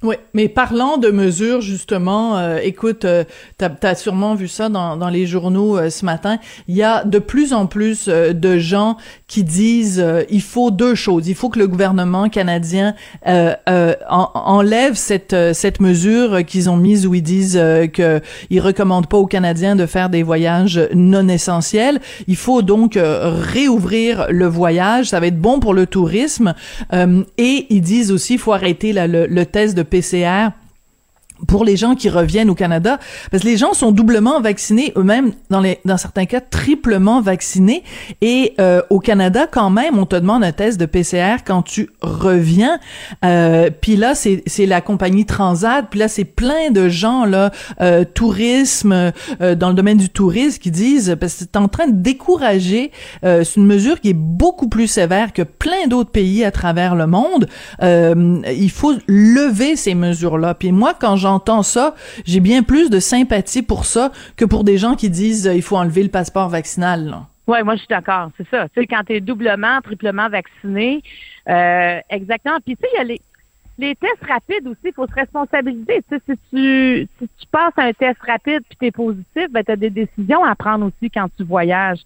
Oui, 0.04 0.16
mais 0.34 0.48
parlant 0.48 0.98
de 0.98 1.10
mesures, 1.10 1.62
justement, 1.62 2.36
euh, 2.36 2.58
écoute, 2.64 3.06
euh, 3.06 3.24
tu 3.60 3.66
as, 3.86 3.94
sûrement 3.94 4.34
vu 4.34 4.48
ça 4.48 4.68
dans, 4.68 4.98
dans 4.98 5.10
les 5.10 5.28
journaux 5.28 5.78
euh, 5.78 5.92
ce 5.92 6.06
matin, 6.06 6.40
il 6.68 6.76
y 6.76 6.82
a 6.82 7.04
de 7.04 7.20
plus 7.20 7.54
en 7.54 7.68
plus 7.68 8.08
euh, 8.08 8.34
de 8.34 8.58
gens 8.58 8.98
qui 9.28 9.44
disent 9.44 10.04
il 10.32 10.42
faut 10.42 10.72
deux 10.72 10.96
choses. 10.96 11.28
Il 11.28 11.36
faut 11.36 11.50
que 11.50 11.60
le 11.60 11.68
gouvernement 11.68 12.30
canadien 12.30 12.96
enlève 13.26 14.96
cette, 14.96 15.36
cette 15.54 15.80
mesure 15.80 16.44
qu'ils 16.46 16.70
ont 16.70 16.76
mise 16.76 17.08
où 17.08 17.14
ils 17.14 17.22
disent 17.22 17.62
qu'ils 17.94 18.60
recommandent 18.60 19.08
pas 19.08 19.18
aux 19.18 19.28
Canadiens 19.28 19.76
de 19.76 19.86
faire 19.86 20.10
des 20.10 20.24
voyages 20.24 20.82
non 20.94 21.30
essentiels. 21.30 22.02
Il 22.28 22.36
faut 22.36 22.62
donc 22.62 22.98
réouvrir 23.00 24.28
le 24.30 24.48
voyage, 24.48 25.08
ça 25.08 25.22
va 25.22 25.28
être 25.28 25.40
bon 25.40 25.60
pour 25.60 25.74
le 25.74 25.86
tourisme. 25.86 26.54
et 26.92 27.68
ils 27.70 27.82
disent 27.82 28.12
aussi 28.12 28.34
il 28.34 28.40
faut 28.40 28.54
arrêter 28.54 28.92
le, 28.92 29.28
le 29.28 29.46
test 29.46 29.78
de 29.78 29.84
PCR 29.92 30.54
pour 31.48 31.66
les 31.66 31.78
gens 31.78 31.96
qui 31.96 32.10
reviennent 32.10 32.50
au 32.50 32.56
Canada, 32.56 33.00
parce 33.30 33.44
que 33.44 33.48
les 33.48 33.58
gens 33.58 33.74
sont 33.74 33.92
doublement 33.92 34.42
vaccinés, 34.42 34.94
eux-mêmes, 34.96 35.34
dans, 35.50 35.64
dans 35.86 35.98
certains 35.98 36.26
cas, 36.26 36.42
triplement 36.42 37.22
vaccinés. 37.22 37.84
Et 38.22 38.54
euh, 38.60 38.82
au 38.90 39.00
Canada, 39.00 39.48
quand 39.50 39.70
même, 39.70 39.98
on 39.98 40.06
te 40.06 40.16
demande 40.16 40.44
un 40.44 40.52
test 40.52 40.80
de 40.80 40.86
PCR 40.86 41.44
quand 41.46 41.62
tu 41.62 41.90
reviens. 42.02 42.80
Euh, 43.26 43.70
puis 43.82 43.96
là, 43.96 44.14
c'est 44.16 44.66
la 44.66 44.82
compagnie 44.82 45.26
Transat. 45.26 45.86
Puis 45.90 46.00
là, 46.00 46.08
c'est 46.08 46.26
plein 46.26 46.72
de 46.72 46.90
gens, 46.90 47.26
là, 47.26 47.52
euh, 47.82 48.04
tourisme, 48.04 49.12
euh, 49.42 49.56
dans 49.56 49.70
le 49.70 49.76
domaine 49.76 49.98
du 49.98 50.10
tourisme, 50.10 50.60
qui 50.60 50.72
disent, 50.72 51.16
parce 51.20 51.34
que 51.34 51.40
c'est 51.40 51.58
en 51.58 51.68
train 51.68 51.88
de 51.88 52.02
décourager, 52.02 52.92
euh, 53.24 53.44
c'est 53.44 53.60
une 53.60 53.66
mesure 53.66 54.00
qui 54.00 54.10
est 54.10 54.18
beaucoup 54.18 54.68
plus 54.68 54.88
sévère 54.88 55.34
que 55.34 55.42
plein 55.42 55.88
d'autres 55.88 56.12
pays 56.12 56.44
à 56.44 56.52
travers 56.52 56.96
le 56.96 57.08
monde. 57.08 57.48
Euh, 57.82 58.42
il 58.52 58.72
faut 58.72 58.94
lever 59.08 59.76
ces 59.76 59.96
mesures-là. 59.96 60.54
Puis 60.54 60.72
moi, 60.72 60.94
quand 61.00 61.16
j'en 61.16 61.31
j'entends 61.32 61.64
ça, 61.64 61.96
j'ai 62.26 62.42
bien 62.42 62.62
plus 62.62 62.90
de 62.90 63.00
sympathie 63.00 63.64
pour 63.64 63.86
ça 63.86 64.12
que 64.36 64.44
pour 64.44 64.66
des 64.66 64.78
gens 64.78 64.96
qui 64.96 65.10
disent 65.10 65.48
euh, 65.48 65.56
il 65.56 65.62
faut 65.62 65.78
enlever 65.78 66.04
le 66.04 66.10
passeport 66.10 66.50
vaccinal. 66.50 67.20
Oui, 67.48 67.64
moi 67.64 67.76
je 67.76 67.80
suis 67.80 67.88
d'accord, 67.88 68.32
c'est 68.38 68.48
ça. 68.50 68.68
Tu 68.70 68.82
sais, 68.82 68.88
quand 68.88 69.04
tu 69.06 69.14
es 69.14 69.22
doublement, 69.22 69.80
triplement 69.82 70.28
vacciné, 70.28 71.02
euh, 71.48 72.00
exactement. 72.10 72.58
Puis 72.66 72.76
tu 72.76 72.82
sais, 72.82 72.90
il 72.94 72.98
y 72.98 73.02
a 73.02 73.18
les, 73.80 73.96
tests 73.96 74.26
rapides 74.28 74.68
aussi, 74.68 74.80
il 74.86 74.94
faut 74.94 75.08
se 75.08 75.14
responsabiliser. 75.14 76.04
Tu 76.10 76.18
sais, 76.18 76.22
si 76.28 76.38
tu, 76.52 77.08
si 77.18 77.30
tu 77.40 77.48
passes 77.50 77.74
un 77.78 77.94
test 77.94 78.20
rapide 78.28 78.62
puis 78.68 78.78
tu 78.80 78.86
es 78.88 78.92
positif, 78.92 79.48
ben, 79.50 79.64
tu 79.64 79.72
as 79.72 79.78
des 79.78 79.90
décisions 79.90 80.44
à 80.44 80.54
prendre 80.56 80.86
aussi 80.86 81.10
quand 81.10 81.28
tu 81.38 81.44
voyages. 81.44 82.02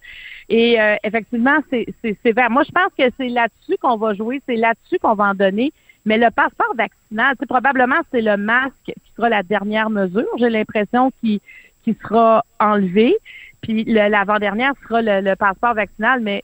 Et 0.48 0.80
euh, 0.80 0.94
effectivement, 1.02 1.58
c'est 1.70 1.86
sévère. 2.24 2.48
Moi, 2.50 2.62
je 2.62 2.70
pense 2.70 2.92
que 2.96 3.12
c'est 3.18 3.28
là-dessus 3.28 3.76
qu'on 3.82 3.96
va 3.96 4.14
jouer, 4.14 4.40
c'est 4.46 4.56
là-dessus 4.56 4.98
qu'on 5.00 5.14
va 5.14 5.24
en 5.30 5.34
donner. 5.34 5.72
Mais 6.06 6.18
le 6.18 6.30
passeport 6.30 6.74
vaccinal, 6.76 7.34
c'est 7.38 7.48
probablement 7.48 8.00
c'est 8.10 8.22
le 8.22 8.36
masque 8.36 8.72
qui 8.84 8.94
sera 9.16 9.28
la 9.28 9.42
dernière 9.42 9.90
mesure. 9.90 10.26
J'ai 10.38 10.48
l'impression 10.50 11.10
qui 11.20 11.42
qui 11.86 11.96
sera 12.02 12.44
enlevé. 12.58 13.16
Puis 13.62 13.84
l'avant-dernière 13.84 14.72
sera 14.82 15.02
le, 15.02 15.34
passeport 15.34 15.74
vaccinal. 15.74 16.20
Mais 16.20 16.42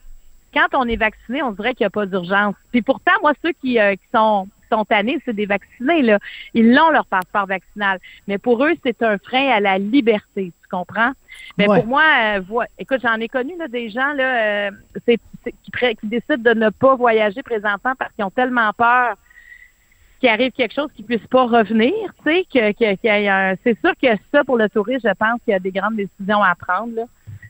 quand 0.53 0.67
on 0.73 0.87
est 0.87 0.95
vacciné, 0.95 1.43
on 1.43 1.51
dirait 1.51 1.73
qu'il 1.73 1.83
n'y 1.83 1.87
a 1.87 1.91
pas 1.91 2.05
d'urgence. 2.05 2.55
Puis 2.71 2.81
pourtant, 2.81 3.11
moi, 3.21 3.33
ceux 3.43 3.51
qui, 3.61 3.79
euh, 3.79 3.93
qui 3.93 4.07
sont 4.13 4.47
sont 4.71 4.85
tannés, 4.85 5.19
c'est 5.23 5.35
des 5.35 5.45
vaccinés, 5.45 6.01
là. 6.01 6.17
Ils 6.55 6.79
ont 6.79 6.89
leur 6.89 7.05
passeport 7.05 7.45
vaccinal. 7.45 7.99
Mais 8.27 8.39
pour 8.39 8.65
eux, 8.65 8.73
c'est 8.83 9.03
un 9.03 9.19
frein 9.19 9.49
à 9.49 9.59
la 9.59 9.77
liberté, 9.77 10.51
tu 10.63 10.69
comprends? 10.69 11.11
Mais 11.59 11.65
pour 11.65 11.85
moi, 11.85 12.03
euh, 12.39 12.65
écoute, 12.79 13.01
j'en 13.03 13.19
ai 13.19 13.27
connu 13.27 13.55
là, 13.57 13.67
des 13.67 13.91
gens 13.91 14.13
là, 14.13 14.67
euh, 14.67 14.71
qui, 15.07 15.19
qui 15.71 16.07
décident 16.07 16.53
de 16.53 16.59
ne 16.59 16.69
pas 16.69 16.95
voyager 16.95 17.43
présentement 17.43 17.93
parce 17.99 18.11
qu'ils 18.13 18.25
ont 18.25 18.31
tellement 18.31 18.71
peur 18.73 19.15
qu'il 20.23 20.29
arrive 20.29 20.53
quelque 20.53 20.73
chose 20.73 20.87
qui 20.95 21.03
puisse 21.03 21.27
pas 21.29 21.45
revenir, 21.45 21.91
tu 22.25 22.31
sais, 22.31 22.45
que, 22.45 22.71
que, 22.71 23.57
c'est 23.61 23.77
sûr 23.81 23.91
que 24.01 24.07
ça, 24.31 24.45
pour 24.45 24.55
le 24.55 24.69
tourisme, 24.69 25.09
je 25.09 25.13
pense 25.13 25.41
qu'il 25.43 25.51
y 25.51 25.53
a 25.53 25.59
des 25.59 25.71
grandes 25.71 25.97
décisions 25.97 26.41
à 26.41 26.55
prendre, 26.55 26.95
là. 26.95 27.03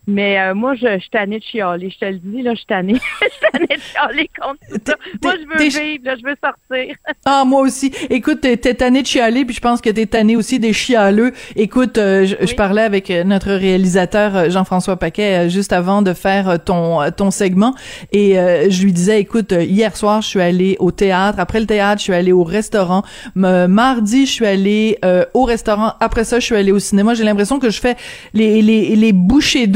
Mais 0.05 0.37
euh, 0.37 0.53
moi, 0.53 0.75
je, 0.75 0.85
je 0.95 0.99
suis 0.99 1.09
tannée 1.09 1.39
de 1.39 1.43
chialer. 1.43 1.89
Je 1.89 1.97
te 1.97 2.05
le 2.05 2.17
dis, 2.17 2.41
là, 2.41 2.51
je 2.51 2.57
suis 2.57 2.65
tannée. 2.65 2.93
je 3.21 3.27
suis 3.29 3.39
tannée 3.51 3.67
de 3.67 3.81
chialer 3.81 4.29
contre 4.39 4.59
ça. 4.85 4.95
Moi, 5.23 5.33
je 5.35 5.63
veux 5.63 5.69
vivre, 5.69 6.03
là, 6.03 6.15
je 6.17 6.23
veux 6.23 6.35
sortir. 6.43 6.95
ah, 7.25 7.43
moi 7.45 7.61
aussi. 7.61 7.93
Écoute, 8.09 8.41
t'es, 8.41 8.57
tannée 8.57 9.01
de 9.01 9.07
chialer, 9.07 9.45
puis 9.45 9.55
je 9.55 9.61
pense 9.61 9.79
que 9.79 9.89
t'es 9.89 10.05
tannée 10.05 10.35
aussi 10.35 10.59
des 10.59 10.73
chialeux. 10.73 11.31
Écoute, 11.55 11.97
euh, 11.97 12.25
je, 12.25 12.55
parlais 12.55 12.81
avec 12.81 13.09
euh, 13.09 13.23
notre 13.23 13.51
réalisateur 13.53 14.49
Jean-François 14.49 14.97
Paquet 14.97 15.49
juste 15.49 15.71
avant 15.71 16.01
de 16.01 16.13
faire 16.13 16.63
ton 16.63 16.99
ton 17.11 17.31
segment, 17.31 17.73
et 18.11 18.35
je 18.69 18.83
lui 18.83 18.93
disais, 18.93 19.19
écoute, 19.19 19.51
hier 19.51 19.95
soir, 19.95 20.21
je 20.21 20.27
suis 20.27 20.41
allée 20.41 20.75
au 20.79 20.91
théâtre. 20.91 21.39
Après 21.39 21.59
le 21.59 21.65
théâtre, 21.65 21.99
je 21.99 22.03
suis 22.03 22.13
allée 22.13 22.31
au 22.31 22.43
restaurant. 22.43 23.03
mardi, 23.35 24.25
je 24.25 24.31
suis 24.31 24.45
allée 24.45 24.99
au 25.33 25.43
restaurant. 25.43 25.93
Après 25.99 26.23
ça, 26.23 26.39
je 26.39 26.45
suis 26.45 26.55
allée 26.55 26.71
au 26.71 26.79
cinéma. 26.79 27.13
J'ai 27.13 27.23
l'impression 27.23 27.59
que 27.59 27.69
je 27.69 27.79
fais 27.79 27.95
les 28.33 28.61
les 28.61 28.95
les 28.95 29.13
bouchées 29.13 29.67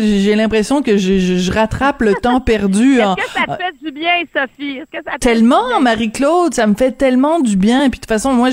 j'ai 0.00 0.34
l'impression 0.34 0.82
que 0.82 0.96
je, 0.96 1.50
rattrape 1.50 2.02
le 2.02 2.14
temps 2.14 2.40
perdu. 2.40 2.98
Est-ce 2.98 3.14
que 3.14 3.30
ça 3.32 3.56
te 3.56 3.62
fait 3.62 3.84
du 3.84 3.92
bien, 3.92 4.12
Sophie? 4.34 4.78
Est-ce 4.78 4.98
que 4.98 5.04
ça 5.04 5.18
tellement, 5.18 5.80
Marie-Claude, 5.80 6.54
ça 6.54 6.66
me 6.66 6.74
fait 6.74 6.92
tellement 6.92 7.40
du 7.40 7.56
bien. 7.56 7.80
Puis 7.90 7.90
de 7.90 7.94
toute 7.96 8.06
façon, 8.06 8.32
moi, 8.32 8.50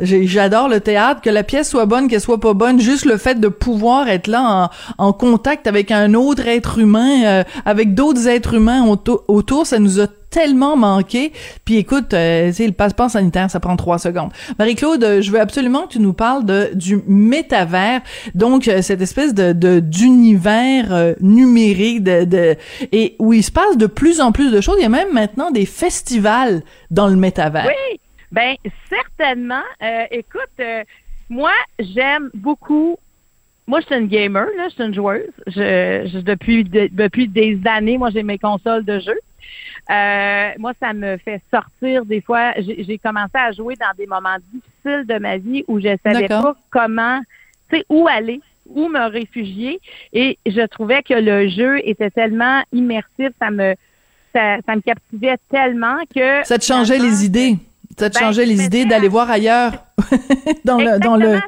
j'adore 0.00 0.68
le 0.68 0.80
théâtre, 0.80 1.20
que 1.20 1.30
la 1.30 1.42
pièce 1.42 1.70
soit 1.70 1.86
bonne, 1.86 2.08
qu'elle 2.08 2.20
soit 2.20 2.40
pas 2.40 2.54
bonne, 2.54 2.80
juste 2.80 3.04
le 3.04 3.16
fait 3.16 3.38
de 3.38 3.48
pouvoir 3.48 4.08
être 4.08 4.26
là 4.26 4.70
en, 4.98 5.12
contact 5.12 5.66
avec 5.66 5.90
un 5.90 6.14
autre 6.14 6.46
être 6.46 6.78
humain, 6.78 7.24
euh, 7.24 7.44
avec 7.64 7.94
d'autres 7.94 8.26
êtres 8.28 8.54
humains 8.54 8.86
autour, 8.86 9.66
ça 9.66 9.78
nous 9.78 10.00
a 10.00 10.06
tellement 10.30 10.76
manqué. 10.76 11.32
Puis 11.64 11.76
écoute, 11.76 12.14
euh, 12.14 12.52
le 12.58 12.72
passeport 12.72 13.10
sanitaire, 13.10 13.50
ça 13.50 13.60
prend 13.60 13.76
trois 13.76 13.98
secondes. 13.98 14.30
Marie-Claude, 14.58 15.02
euh, 15.02 15.20
je 15.20 15.30
veux 15.30 15.40
absolument 15.40 15.86
que 15.86 15.94
tu 15.94 16.00
nous 16.00 16.12
parles 16.12 16.44
de 16.44 16.70
du 16.74 17.02
métavers, 17.06 18.00
donc 18.34 18.68
euh, 18.68 18.82
cette 18.82 19.02
espèce 19.02 19.34
de 19.34 19.80
d'univers 19.80 20.92
euh, 20.92 21.14
numérique 21.20 22.02
de, 22.02 22.24
de 22.24 22.56
et 22.92 23.16
où 23.18 23.32
il 23.32 23.42
se 23.42 23.50
passe 23.52 23.76
de 23.76 23.86
plus 23.86 24.20
en 24.20 24.32
plus 24.32 24.52
de 24.52 24.60
choses. 24.60 24.76
Il 24.78 24.82
y 24.82 24.86
a 24.86 24.88
même 24.88 25.12
maintenant 25.12 25.50
des 25.50 25.66
festivals 25.66 26.62
dans 26.90 27.08
le 27.08 27.16
métavers. 27.16 27.66
Oui, 27.66 28.00
ben 28.32 28.54
certainement. 28.88 29.62
écoute, 30.10 30.64
moi 31.28 31.52
j'aime 31.78 32.30
beaucoup 32.34 32.96
moi, 33.66 33.78
je 33.78 33.86
suis 33.86 33.94
une 33.94 34.08
gamer, 34.08 34.46
là, 34.56 34.64
je 34.68 34.74
suis 34.74 34.82
une 34.82 34.94
joueuse. 34.94 35.30
Je, 35.46 36.10
je 36.12 36.18
depuis, 36.18 36.64
depuis 36.64 37.28
des 37.28 37.60
années, 37.66 37.98
moi, 37.98 38.10
j'ai 38.10 38.24
mes 38.24 38.36
consoles 38.36 38.84
de 38.84 38.98
jeux. 38.98 39.20
Euh, 39.90 40.50
moi, 40.58 40.72
ça 40.80 40.92
me 40.92 41.16
fait 41.18 41.40
sortir 41.52 42.04
des 42.04 42.20
fois. 42.20 42.52
J'ai 42.58 42.98
commencé 42.98 43.34
à 43.34 43.52
jouer 43.52 43.76
dans 43.76 43.96
des 43.96 44.06
moments 44.06 44.36
difficiles 44.52 45.06
de 45.06 45.18
ma 45.18 45.38
vie 45.38 45.64
où 45.68 45.80
je 45.80 45.96
savais 46.04 46.28
pas 46.28 46.54
comment, 46.70 47.20
tu 47.70 47.78
sais, 47.78 47.84
où 47.88 48.06
aller, 48.08 48.40
où 48.66 48.88
me 48.88 49.08
réfugier. 49.10 49.80
Et 50.12 50.38
je 50.46 50.66
trouvais 50.66 51.02
que 51.02 51.14
le 51.14 51.48
jeu 51.48 51.78
était 51.84 52.10
tellement 52.10 52.62
immersif, 52.72 53.30
ça 53.40 53.50
me, 53.50 53.74
ça, 54.34 54.58
me 54.68 54.80
captivait 54.80 55.38
tellement 55.50 55.98
que. 56.14 56.44
Ça 56.44 56.58
te 56.58 56.64
changeait 56.64 56.98
les 56.98 57.24
idées. 57.24 57.56
Ça 57.98 58.08
te 58.08 58.14
ben, 58.14 58.26
changeait 58.26 58.46
les 58.46 58.64
idées 58.64 58.84
d'aller 58.84 59.08
voir 59.08 59.30
ailleurs. 59.30 59.72
dans 60.64 60.78
le, 60.78 60.98
dans 61.00 61.16
le. 61.16 61.40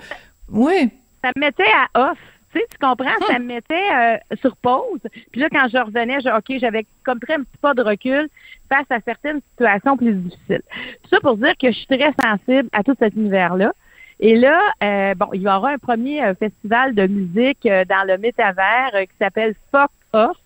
Oui. 0.50 0.90
Ça 1.22 1.30
me 1.36 1.40
mettait 1.40 1.62
à 1.94 2.10
off. 2.10 2.18
Tu 2.52 2.58
sais, 2.58 2.66
tu 2.70 2.78
comprends, 2.78 3.26
ça 3.26 3.38
me 3.38 3.46
mettait 3.46 3.74
euh, 3.94 4.16
sur 4.40 4.56
pause. 4.56 5.00
Puis 5.30 5.40
là, 5.40 5.48
quand 5.50 5.68
je 5.72 5.78
revenais, 5.78 6.20
je, 6.20 6.28
OK, 6.28 6.58
j'avais 6.58 6.86
comme 7.02 7.18
très 7.18 7.34
un 7.34 7.42
petit 7.42 7.58
pas 7.60 7.74
de 7.74 7.82
recul 7.82 8.28
face 8.68 8.86
à 8.90 9.00
certaines 9.00 9.40
situations 9.52 9.96
plus 9.96 10.14
difficiles. 10.14 10.62
Tout 11.02 11.08
ça 11.10 11.20
pour 11.20 11.36
dire 11.36 11.56
que 11.58 11.70
je 11.70 11.76
suis 11.76 11.86
très 11.86 12.12
sensible 12.20 12.68
à 12.72 12.82
tout 12.82 12.94
cet 12.98 13.14
univers-là. 13.14 13.72
Et 14.20 14.36
là, 14.36 14.60
euh, 14.82 15.14
bon, 15.14 15.28
il 15.32 15.42
y 15.42 15.48
aura 15.48 15.70
un 15.70 15.78
premier 15.78 16.22
euh, 16.22 16.34
festival 16.34 16.94
de 16.94 17.06
musique 17.06 17.64
dans 17.64 18.06
le 18.06 18.18
métavers 18.18 18.92
qui 18.92 19.16
s'appelle 19.18 19.54
Fuck 19.70 19.90
Off. 20.12 20.36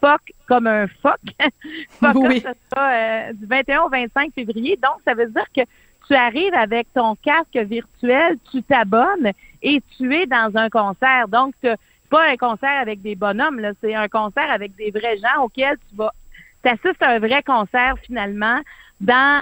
Fuck 0.00 0.32
comme 0.46 0.68
un 0.68 0.86
fuck. 1.02 1.20
fuck 2.00 2.14
oui. 2.14 2.36
Off, 2.36 2.42
ça 2.42 2.54
sera 2.70 3.32
du 3.32 3.46
21 3.46 3.82
au 3.82 3.88
25 3.88 4.32
février. 4.34 4.78
Donc, 4.80 5.00
ça 5.04 5.14
veut 5.14 5.26
dire 5.26 5.46
que 5.54 5.62
tu 6.10 6.16
arrives 6.16 6.54
avec 6.54 6.92
ton 6.92 7.14
casque 7.22 7.56
virtuel, 7.56 8.36
tu 8.50 8.64
t'abonnes 8.64 9.30
et 9.62 9.80
tu 9.96 10.12
es 10.12 10.26
dans 10.26 10.50
un 10.56 10.68
concert. 10.68 11.28
Donc, 11.28 11.54
c'est 11.62 11.76
pas 12.10 12.28
un 12.28 12.36
concert 12.36 12.80
avec 12.80 13.00
des 13.00 13.14
bonhommes, 13.14 13.60
là, 13.60 13.70
c'est 13.80 13.94
un 13.94 14.08
concert 14.08 14.50
avec 14.50 14.74
des 14.74 14.90
vrais 14.90 15.18
gens 15.18 15.44
auxquels 15.44 15.76
tu 15.88 15.96
vas 15.96 16.10
t'assistes 16.64 17.00
à 17.00 17.10
un 17.10 17.18
vrai 17.20 17.42
concert 17.44 17.94
finalement 18.04 18.60
dans 19.00 19.40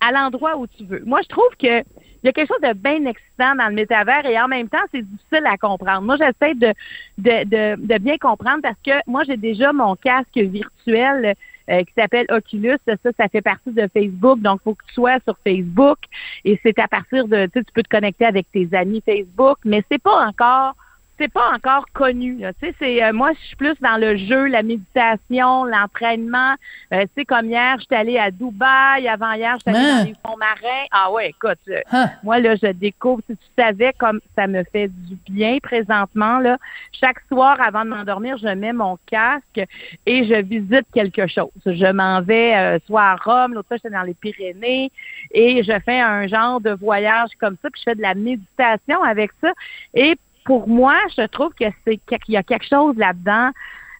à 0.00 0.12
l'endroit 0.12 0.56
où 0.56 0.66
tu 0.68 0.84
veux. 0.84 1.02
Moi, 1.04 1.20
je 1.22 1.28
trouve 1.28 1.50
que 1.58 1.80
il 1.80 2.26
y 2.26 2.28
a 2.28 2.32
quelque 2.32 2.48
chose 2.48 2.62
de 2.62 2.72
bien 2.74 3.04
excitant 3.04 3.54
dans 3.56 3.68
le 3.68 3.74
métavers 3.74 4.24
et 4.24 4.40
en 4.40 4.48
même 4.48 4.68
temps, 4.68 4.78
c'est 4.92 5.02
difficile 5.02 5.44
à 5.44 5.58
comprendre. 5.58 6.02
Moi, 6.02 6.16
j'essaie 6.16 6.54
de, 6.54 6.72
de, 7.18 7.44
de, 7.44 7.86
de, 7.86 7.98
bien 7.98 8.16
comprendre 8.16 8.62
parce 8.62 8.78
que 8.86 8.92
moi, 9.06 9.24
j'ai 9.24 9.36
déjà 9.36 9.74
mon 9.74 9.94
casque 9.96 10.36
virtuel 10.36 11.34
euh, 11.70 11.82
qui 11.82 11.92
s'appelle 11.96 12.26
Oculus. 12.30 12.78
Ça, 12.86 12.94
ça 13.18 13.28
fait 13.28 13.42
partie 13.42 13.72
de 13.72 13.88
Facebook. 13.92 14.40
Donc, 14.40 14.60
il 14.60 14.64
faut 14.64 14.74
que 14.74 14.84
tu 14.86 14.94
sois 14.94 15.18
sur 15.24 15.36
Facebook. 15.44 15.98
Et 16.44 16.58
c'est 16.62 16.78
à 16.78 16.88
partir 16.88 17.26
de, 17.26 17.46
tu 17.46 17.52
sais, 17.54 17.64
tu 17.64 17.72
peux 17.72 17.82
te 17.82 17.88
connecter 17.88 18.26
avec 18.26 18.50
tes 18.52 18.68
amis 18.72 19.02
Facebook, 19.04 19.58
mais 19.64 19.82
c'est 19.90 20.02
pas 20.02 20.26
encore 20.26 20.74
c'est 21.18 21.32
pas 21.32 21.52
encore 21.52 21.86
connu. 21.92 22.38
Tu 22.38 22.66
sais, 22.66 22.74
c'est 22.78 23.04
euh, 23.04 23.12
moi, 23.12 23.32
je 23.32 23.46
suis 23.46 23.56
plus 23.56 23.74
dans 23.80 24.00
le 24.00 24.16
jeu, 24.16 24.46
la 24.46 24.62
méditation, 24.62 25.64
l'entraînement. 25.64 26.54
Euh, 26.92 27.02
tu 27.02 27.08
sais, 27.16 27.24
comme 27.24 27.46
hier, 27.46 27.76
j'étais 27.80 27.96
allée 27.96 28.18
à 28.18 28.30
Dubaï. 28.30 29.08
Avant 29.08 29.32
hier, 29.32 29.56
j'étais 29.58 29.76
allée 29.76 29.86
dans 29.86 29.96
hein? 29.96 30.04
les 30.04 30.14
fonds 30.24 30.36
marins. 30.36 30.84
Ah 30.90 31.12
ouais, 31.12 31.30
écoute, 31.30 31.58
hein? 31.92 32.10
moi 32.22 32.40
là, 32.40 32.56
je 32.56 32.72
découvre. 32.72 33.22
Si 33.28 33.36
tu 33.36 33.46
savais 33.56 33.92
comme 33.98 34.20
ça 34.36 34.46
me 34.46 34.64
fait 34.64 34.88
du 34.88 35.16
bien 35.30 35.58
présentement 35.62 36.38
là, 36.38 36.58
chaque 36.92 37.20
soir 37.28 37.60
avant 37.60 37.84
de 37.84 37.90
m'endormir, 37.90 38.36
je 38.38 38.48
mets 38.48 38.72
mon 38.72 38.98
casque 39.06 39.62
et 40.06 40.24
je 40.24 40.42
visite 40.42 40.86
quelque 40.92 41.26
chose. 41.26 41.50
Je 41.64 41.92
m'en 41.92 42.22
vais 42.22 42.56
euh, 42.56 42.78
soit 42.86 43.02
à 43.02 43.16
Rome, 43.16 43.54
l'autre 43.54 43.68
fois 43.68 43.76
j'étais 43.76 43.94
dans 43.94 44.02
les 44.02 44.14
Pyrénées 44.14 44.90
et 45.30 45.62
je 45.62 45.78
fais 45.84 46.00
un 46.00 46.26
genre 46.26 46.60
de 46.60 46.70
voyage 46.70 47.30
comme 47.40 47.56
ça, 47.62 47.70
puis 47.70 47.80
je 47.80 47.90
fais 47.90 47.96
de 47.96 48.02
la 48.02 48.14
méditation 48.14 49.02
avec 49.02 49.30
ça. 49.40 49.52
Et 49.94 50.16
pour 50.44 50.68
moi, 50.68 50.96
je 51.16 51.26
trouve 51.26 51.52
que 51.54 51.64
c'est 51.84 51.96
qu'il 51.96 52.34
y 52.34 52.36
a 52.36 52.42
quelque 52.42 52.66
chose 52.66 52.96
là-dedans 52.96 53.50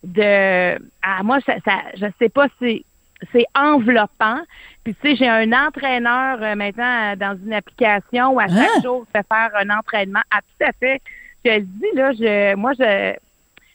de 0.03 0.79
ah, 1.03 1.23
moi 1.23 1.39
ça, 1.47 1.55
ça 1.65 1.83
je 1.97 2.07
sais 2.19 2.29
pas 2.29 2.47
si 2.61 2.85
c'est 3.33 3.47
enveloppant. 3.55 4.41
Puis 4.85 4.95
tu 4.95 5.11
sais, 5.11 5.17
j'ai 5.17 5.29
un 5.29 5.53
entraîneur 5.53 6.43
euh, 6.43 6.55
maintenant 6.55 7.13
euh, 7.13 7.17
dans 7.17 7.39
une 7.43 7.55
application 7.55 8.33
où 8.33 8.41
à 8.41 8.49
chaque 8.49 8.59
hein? 8.59 8.81
jour, 8.83 9.07
je 9.07 9.19
fais 9.19 9.27
faire 9.27 9.51
un 9.55 9.71
entraînement. 9.71 10.21
Ah, 10.31 10.41
tout 10.41 10.67
à 10.67 10.73
fait. 10.79 11.01
Je 11.45 11.51
le 11.53 11.61
dis 11.61 11.95
là, 11.95 12.13
je 12.13 12.55
moi 12.55 12.73
je 12.79 13.15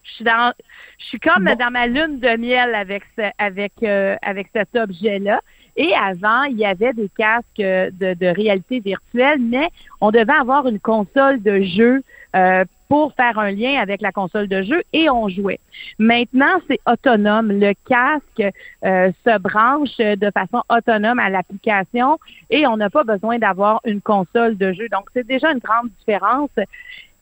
je 0.03 0.11
suis 0.11 0.23
dans 0.23 0.53
je 0.99 1.05
suis 1.05 1.19
comme 1.19 1.45
dans 1.45 1.71
ma 1.71 1.87
lune 1.87 2.19
de 2.19 2.37
miel 2.37 2.75
avec 2.75 3.03
ce, 3.17 3.23
avec 3.37 3.73
euh, 3.83 4.15
avec 4.21 4.47
cet 4.53 4.75
objet-là. 4.75 5.41
Et 5.75 5.93
avant, 5.93 6.43
il 6.43 6.57
y 6.57 6.65
avait 6.65 6.93
des 6.93 7.09
casques 7.17 7.45
de, 7.57 8.13
de 8.13 8.27
réalité 8.27 8.79
virtuelle, 8.79 9.39
mais 9.39 9.69
on 10.01 10.11
devait 10.11 10.33
avoir 10.33 10.67
une 10.67 10.79
console 10.79 11.41
de 11.41 11.61
jeu 11.61 12.03
euh, 12.35 12.63
pour 12.89 13.13
faire 13.13 13.37
un 13.37 13.51
lien 13.51 13.79
avec 13.79 14.01
la 14.01 14.11
console 14.11 14.47
de 14.47 14.63
jeu 14.63 14.81
et 14.93 15.09
on 15.09 15.29
jouait. 15.29 15.59
Maintenant, 15.99 16.59
c'est 16.67 16.79
autonome. 16.87 17.51
Le 17.51 17.73
casque 17.87 18.53
euh, 18.83 19.11
se 19.25 19.37
branche 19.37 19.97
de 19.97 20.31
façon 20.31 20.63
autonome 20.69 21.19
à 21.19 21.29
l'application 21.29 22.17
et 22.49 22.65
on 22.65 22.77
n'a 22.77 22.89
pas 22.89 23.03
besoin 23.03 23.37
d'avoir 23.37 23.79
une 23.85 24.01
console 24.01 24.57
de 24.57 24.73
jeu. 24.73 24.89
Donc, 24.89 25.05
c'est 25.13 25.25
déjà 25.25 25.51
une 25.51 25.59
grande 25.59 25.89
différence. 25.99 26.49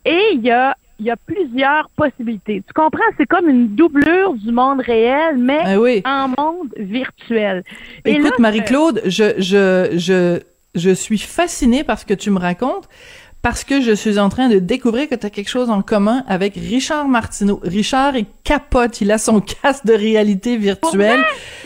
Et 0.05 0.21
il 0.33 0.41
y 0.41 0.51
a 0.51 0.75
il 0.99 1.05
y 1.05 1.11
a 1.11 1.15
plusieurs 1.15 1.89
possibilités. 1.95 2.63
Tu 2.65 2.73
comprends? 2.73 3.03
C'est 3.17 3.25
comme 3.25 3.47
une 3.49 3.75
doublure 3.75 4.33
du 4.33 4.51
monde 4.51 4.81
réel, 4.81 5.37
mais 5.37 5.63
ben 5.63 6.01
en 6.05 6.27
monde 6.29 6.73
virtuel. 6.77 7.63
Écoute, 8.05 8.39
Marie-Claude, 8.39 9.01
je, 9.05 9.35
je, 9.37 9.97
je, 9.97 10.39
je 10.75 10.89
suis 10.91 11.19
fascinée 11.19 11.83
par 11.83 11.99
ce 11.99 12.05
que 12.05 12.13
tu 12.13 12.31
me 12.31 12.39
racontes 12.39 12.87
parce 13.41 13.63
que 13.63 13.81
je 13.81 13.91
suis 13.91 14.19
en 14.19 14.29
train 14.29 14.49
de 14.49 14.59
découvrir 14.59 15.07
que 15.07 15.15
tu 15.15 15.25
as 15.25 15.29
quelque 15.29 15.49
chose 15.49 15.69
en 15.69 15.81
commun 15.81 16.23
avec 16.27 16.55
Richard 16.55 17.07
Martineau. 17.07 17.59
Richard 17.63 18.15
est 18.15 18.25
capote, 18.43 18.99
il 19.01 19.11
a 19.11 19.17
son 19.17 19.39
casque 19.63 19.85
de 19.85 19.93
réalité 19.93 20.57
virtuelle. 20.57 21.23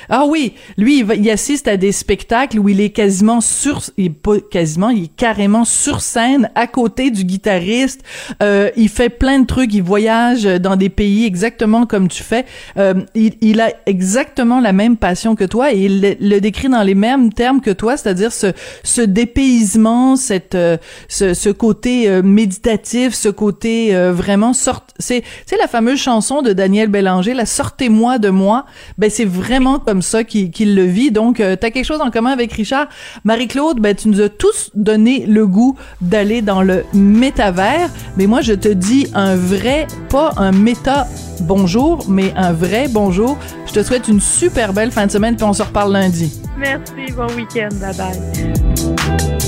Ah 0.09 0.25
oui, 0.27 0.53
lui 0.77 0.99
il, 0.99 1.29
assiste 1.29 1.67
à 1.67 1.77
des 1.77 1.91
spectacles 1.91 2.59
où 2.59 2.69
il 2.69 2.79
est 2.81 2.89
quasiment 2.89 3.41
sur 3.41 3.81
il 3.97 4.05
est 4.05 4.09
pas 4.09 4.39
quasiment, 4.39 4.89
il 4.89 5.05
est 5.05 5.15
carrément 5.15 5.65
sur 5.65 6.01
scène 6.01 6.49
à 6.55 6.67
côté 6.67 7.11
du 7.11 7.23
guitariste. 7.23 8.01
Euh, 8.41 8.69
il 8.75 8.89
fait 8.89 9.09
plein 9.09 9.39
de 9.39 9.45
trucs, 9.45 9.73
il 9.73 9.83
voyage 9.83 10.43
dans 10.43 10.75
des 10.75 10.89
pays 10.89 11.25
exactement 11.25 11.85
comme 11.85 12.07
tu 12.07 12.23
fais. 12.23 12.45
Euh, 12.77 12.93
il, 13.15 13.35
il, 13.41 13.61
a 13.61 13.71
exactement 13.85 14.59
la 14.59 14.73
même 14.73 14.97
passion 14.97 15.35
que 15.35 15.43
toi 15.43 15.73
et 15.73 15.85
il 15.85 16.17
le, 16.19 16.39
décrit 16.39 16.69
dans 16.69 16.83
les 16.83 16.95
mêmes 16.95 17.31
termes 17.33 17.61
que 17.61 17.71
toi, 17.71 17.97
c'est-à-dire 17.97 18.31
ce 18.31 18.47
ce 18.83 19.01
dépaysement, 19.01 20.15
cette 20.15 20.55
euh, 20.55 20.77
ce, 21.07 21.33
ce 21.33 21.49
côté 21.49 22.09
euh, 22.09 22.21
méditatif, 22.23 23.13
ce 23.13 23.29
côté 23.29 23.95
euh, 23.95 24.11
vraiment 24.11 24.53
sort 24.53 24.85
c'est 24.99 25.23
c'est 25.45 25.57
la 25.57 25.67
fameuse 25.67 25.99
chanson 25.99 26.41
de 26.41 26.53
Daniel 26.53 26.87
Bélanger, 26.89 27.33
la 27.33 27.45
sortez-moi 27.45 28.17
de 28.17 28.29
moi. 28.29 28.65
Ben 28.97 29.09
c'est 29.09 29.25
vraiment 29.25 29.79
comme 29.79 30.00
ça 30.01 30.23
qu'il 30.23 30.75
le 30.75 30.83
vit. 30.83 31.11
Donc 31.11 31.39
euh, 31.39 31.55
tu 31.59 31.65
as 31.65 31.71
quelque 31.71 31.85
chose 31.85 32.01
en 32.01 32.11
commun 32.11 32.31
avec 32.31 32.51
Richard. 32.53 32.87
Marie-Claude, 33.23 33.79
ben 33.79 33.95
tu 33.95 34.09
nous 34.09 34.21
as 34.21 34.29
tous 34.29 34.71
donné 34.75 35.25
le 35.25 35.47
goût 35.47 35.77
d'aller 36.01 36.41
dans 36.41 36.61
le 36.61 36.83
métavers, 36.93 37.89
mais 38.17 38.27
moi 38.27 38.41
je 38.41 38.53
te 38.53 38.67
dis 38.67 39.07
un 39.13 39.35
vrai 39.35 39.87
pas 40.09 40.33
un 40.37 40.51
méta 40.51 41.07
bonjour, 41.41 42.05
mais 42.09 42.33
un 42.35 42.53
vrai 42.53 42.87
bonjour. 42.89 43.37
Je 43.65 43.73
te 43.73 43.83
souhaite 43.83 44.07
une 44.07 44.19
super 44.19 44.73
belle 44.73 44.91
fin 44.91 45.05
de 45.05 45.11
semaine 45.11 45.35
puis 45.35 45.45
on 45.45 45.53
se 45.53 45.63
reparle 45.63 45.93
lundi. 45.93 46.41
Merci, 46.57 47.13
bon 47.15 47.27
week-end, 47.35 47.69
bye 47.79 47.95
bye. 47.95 49.40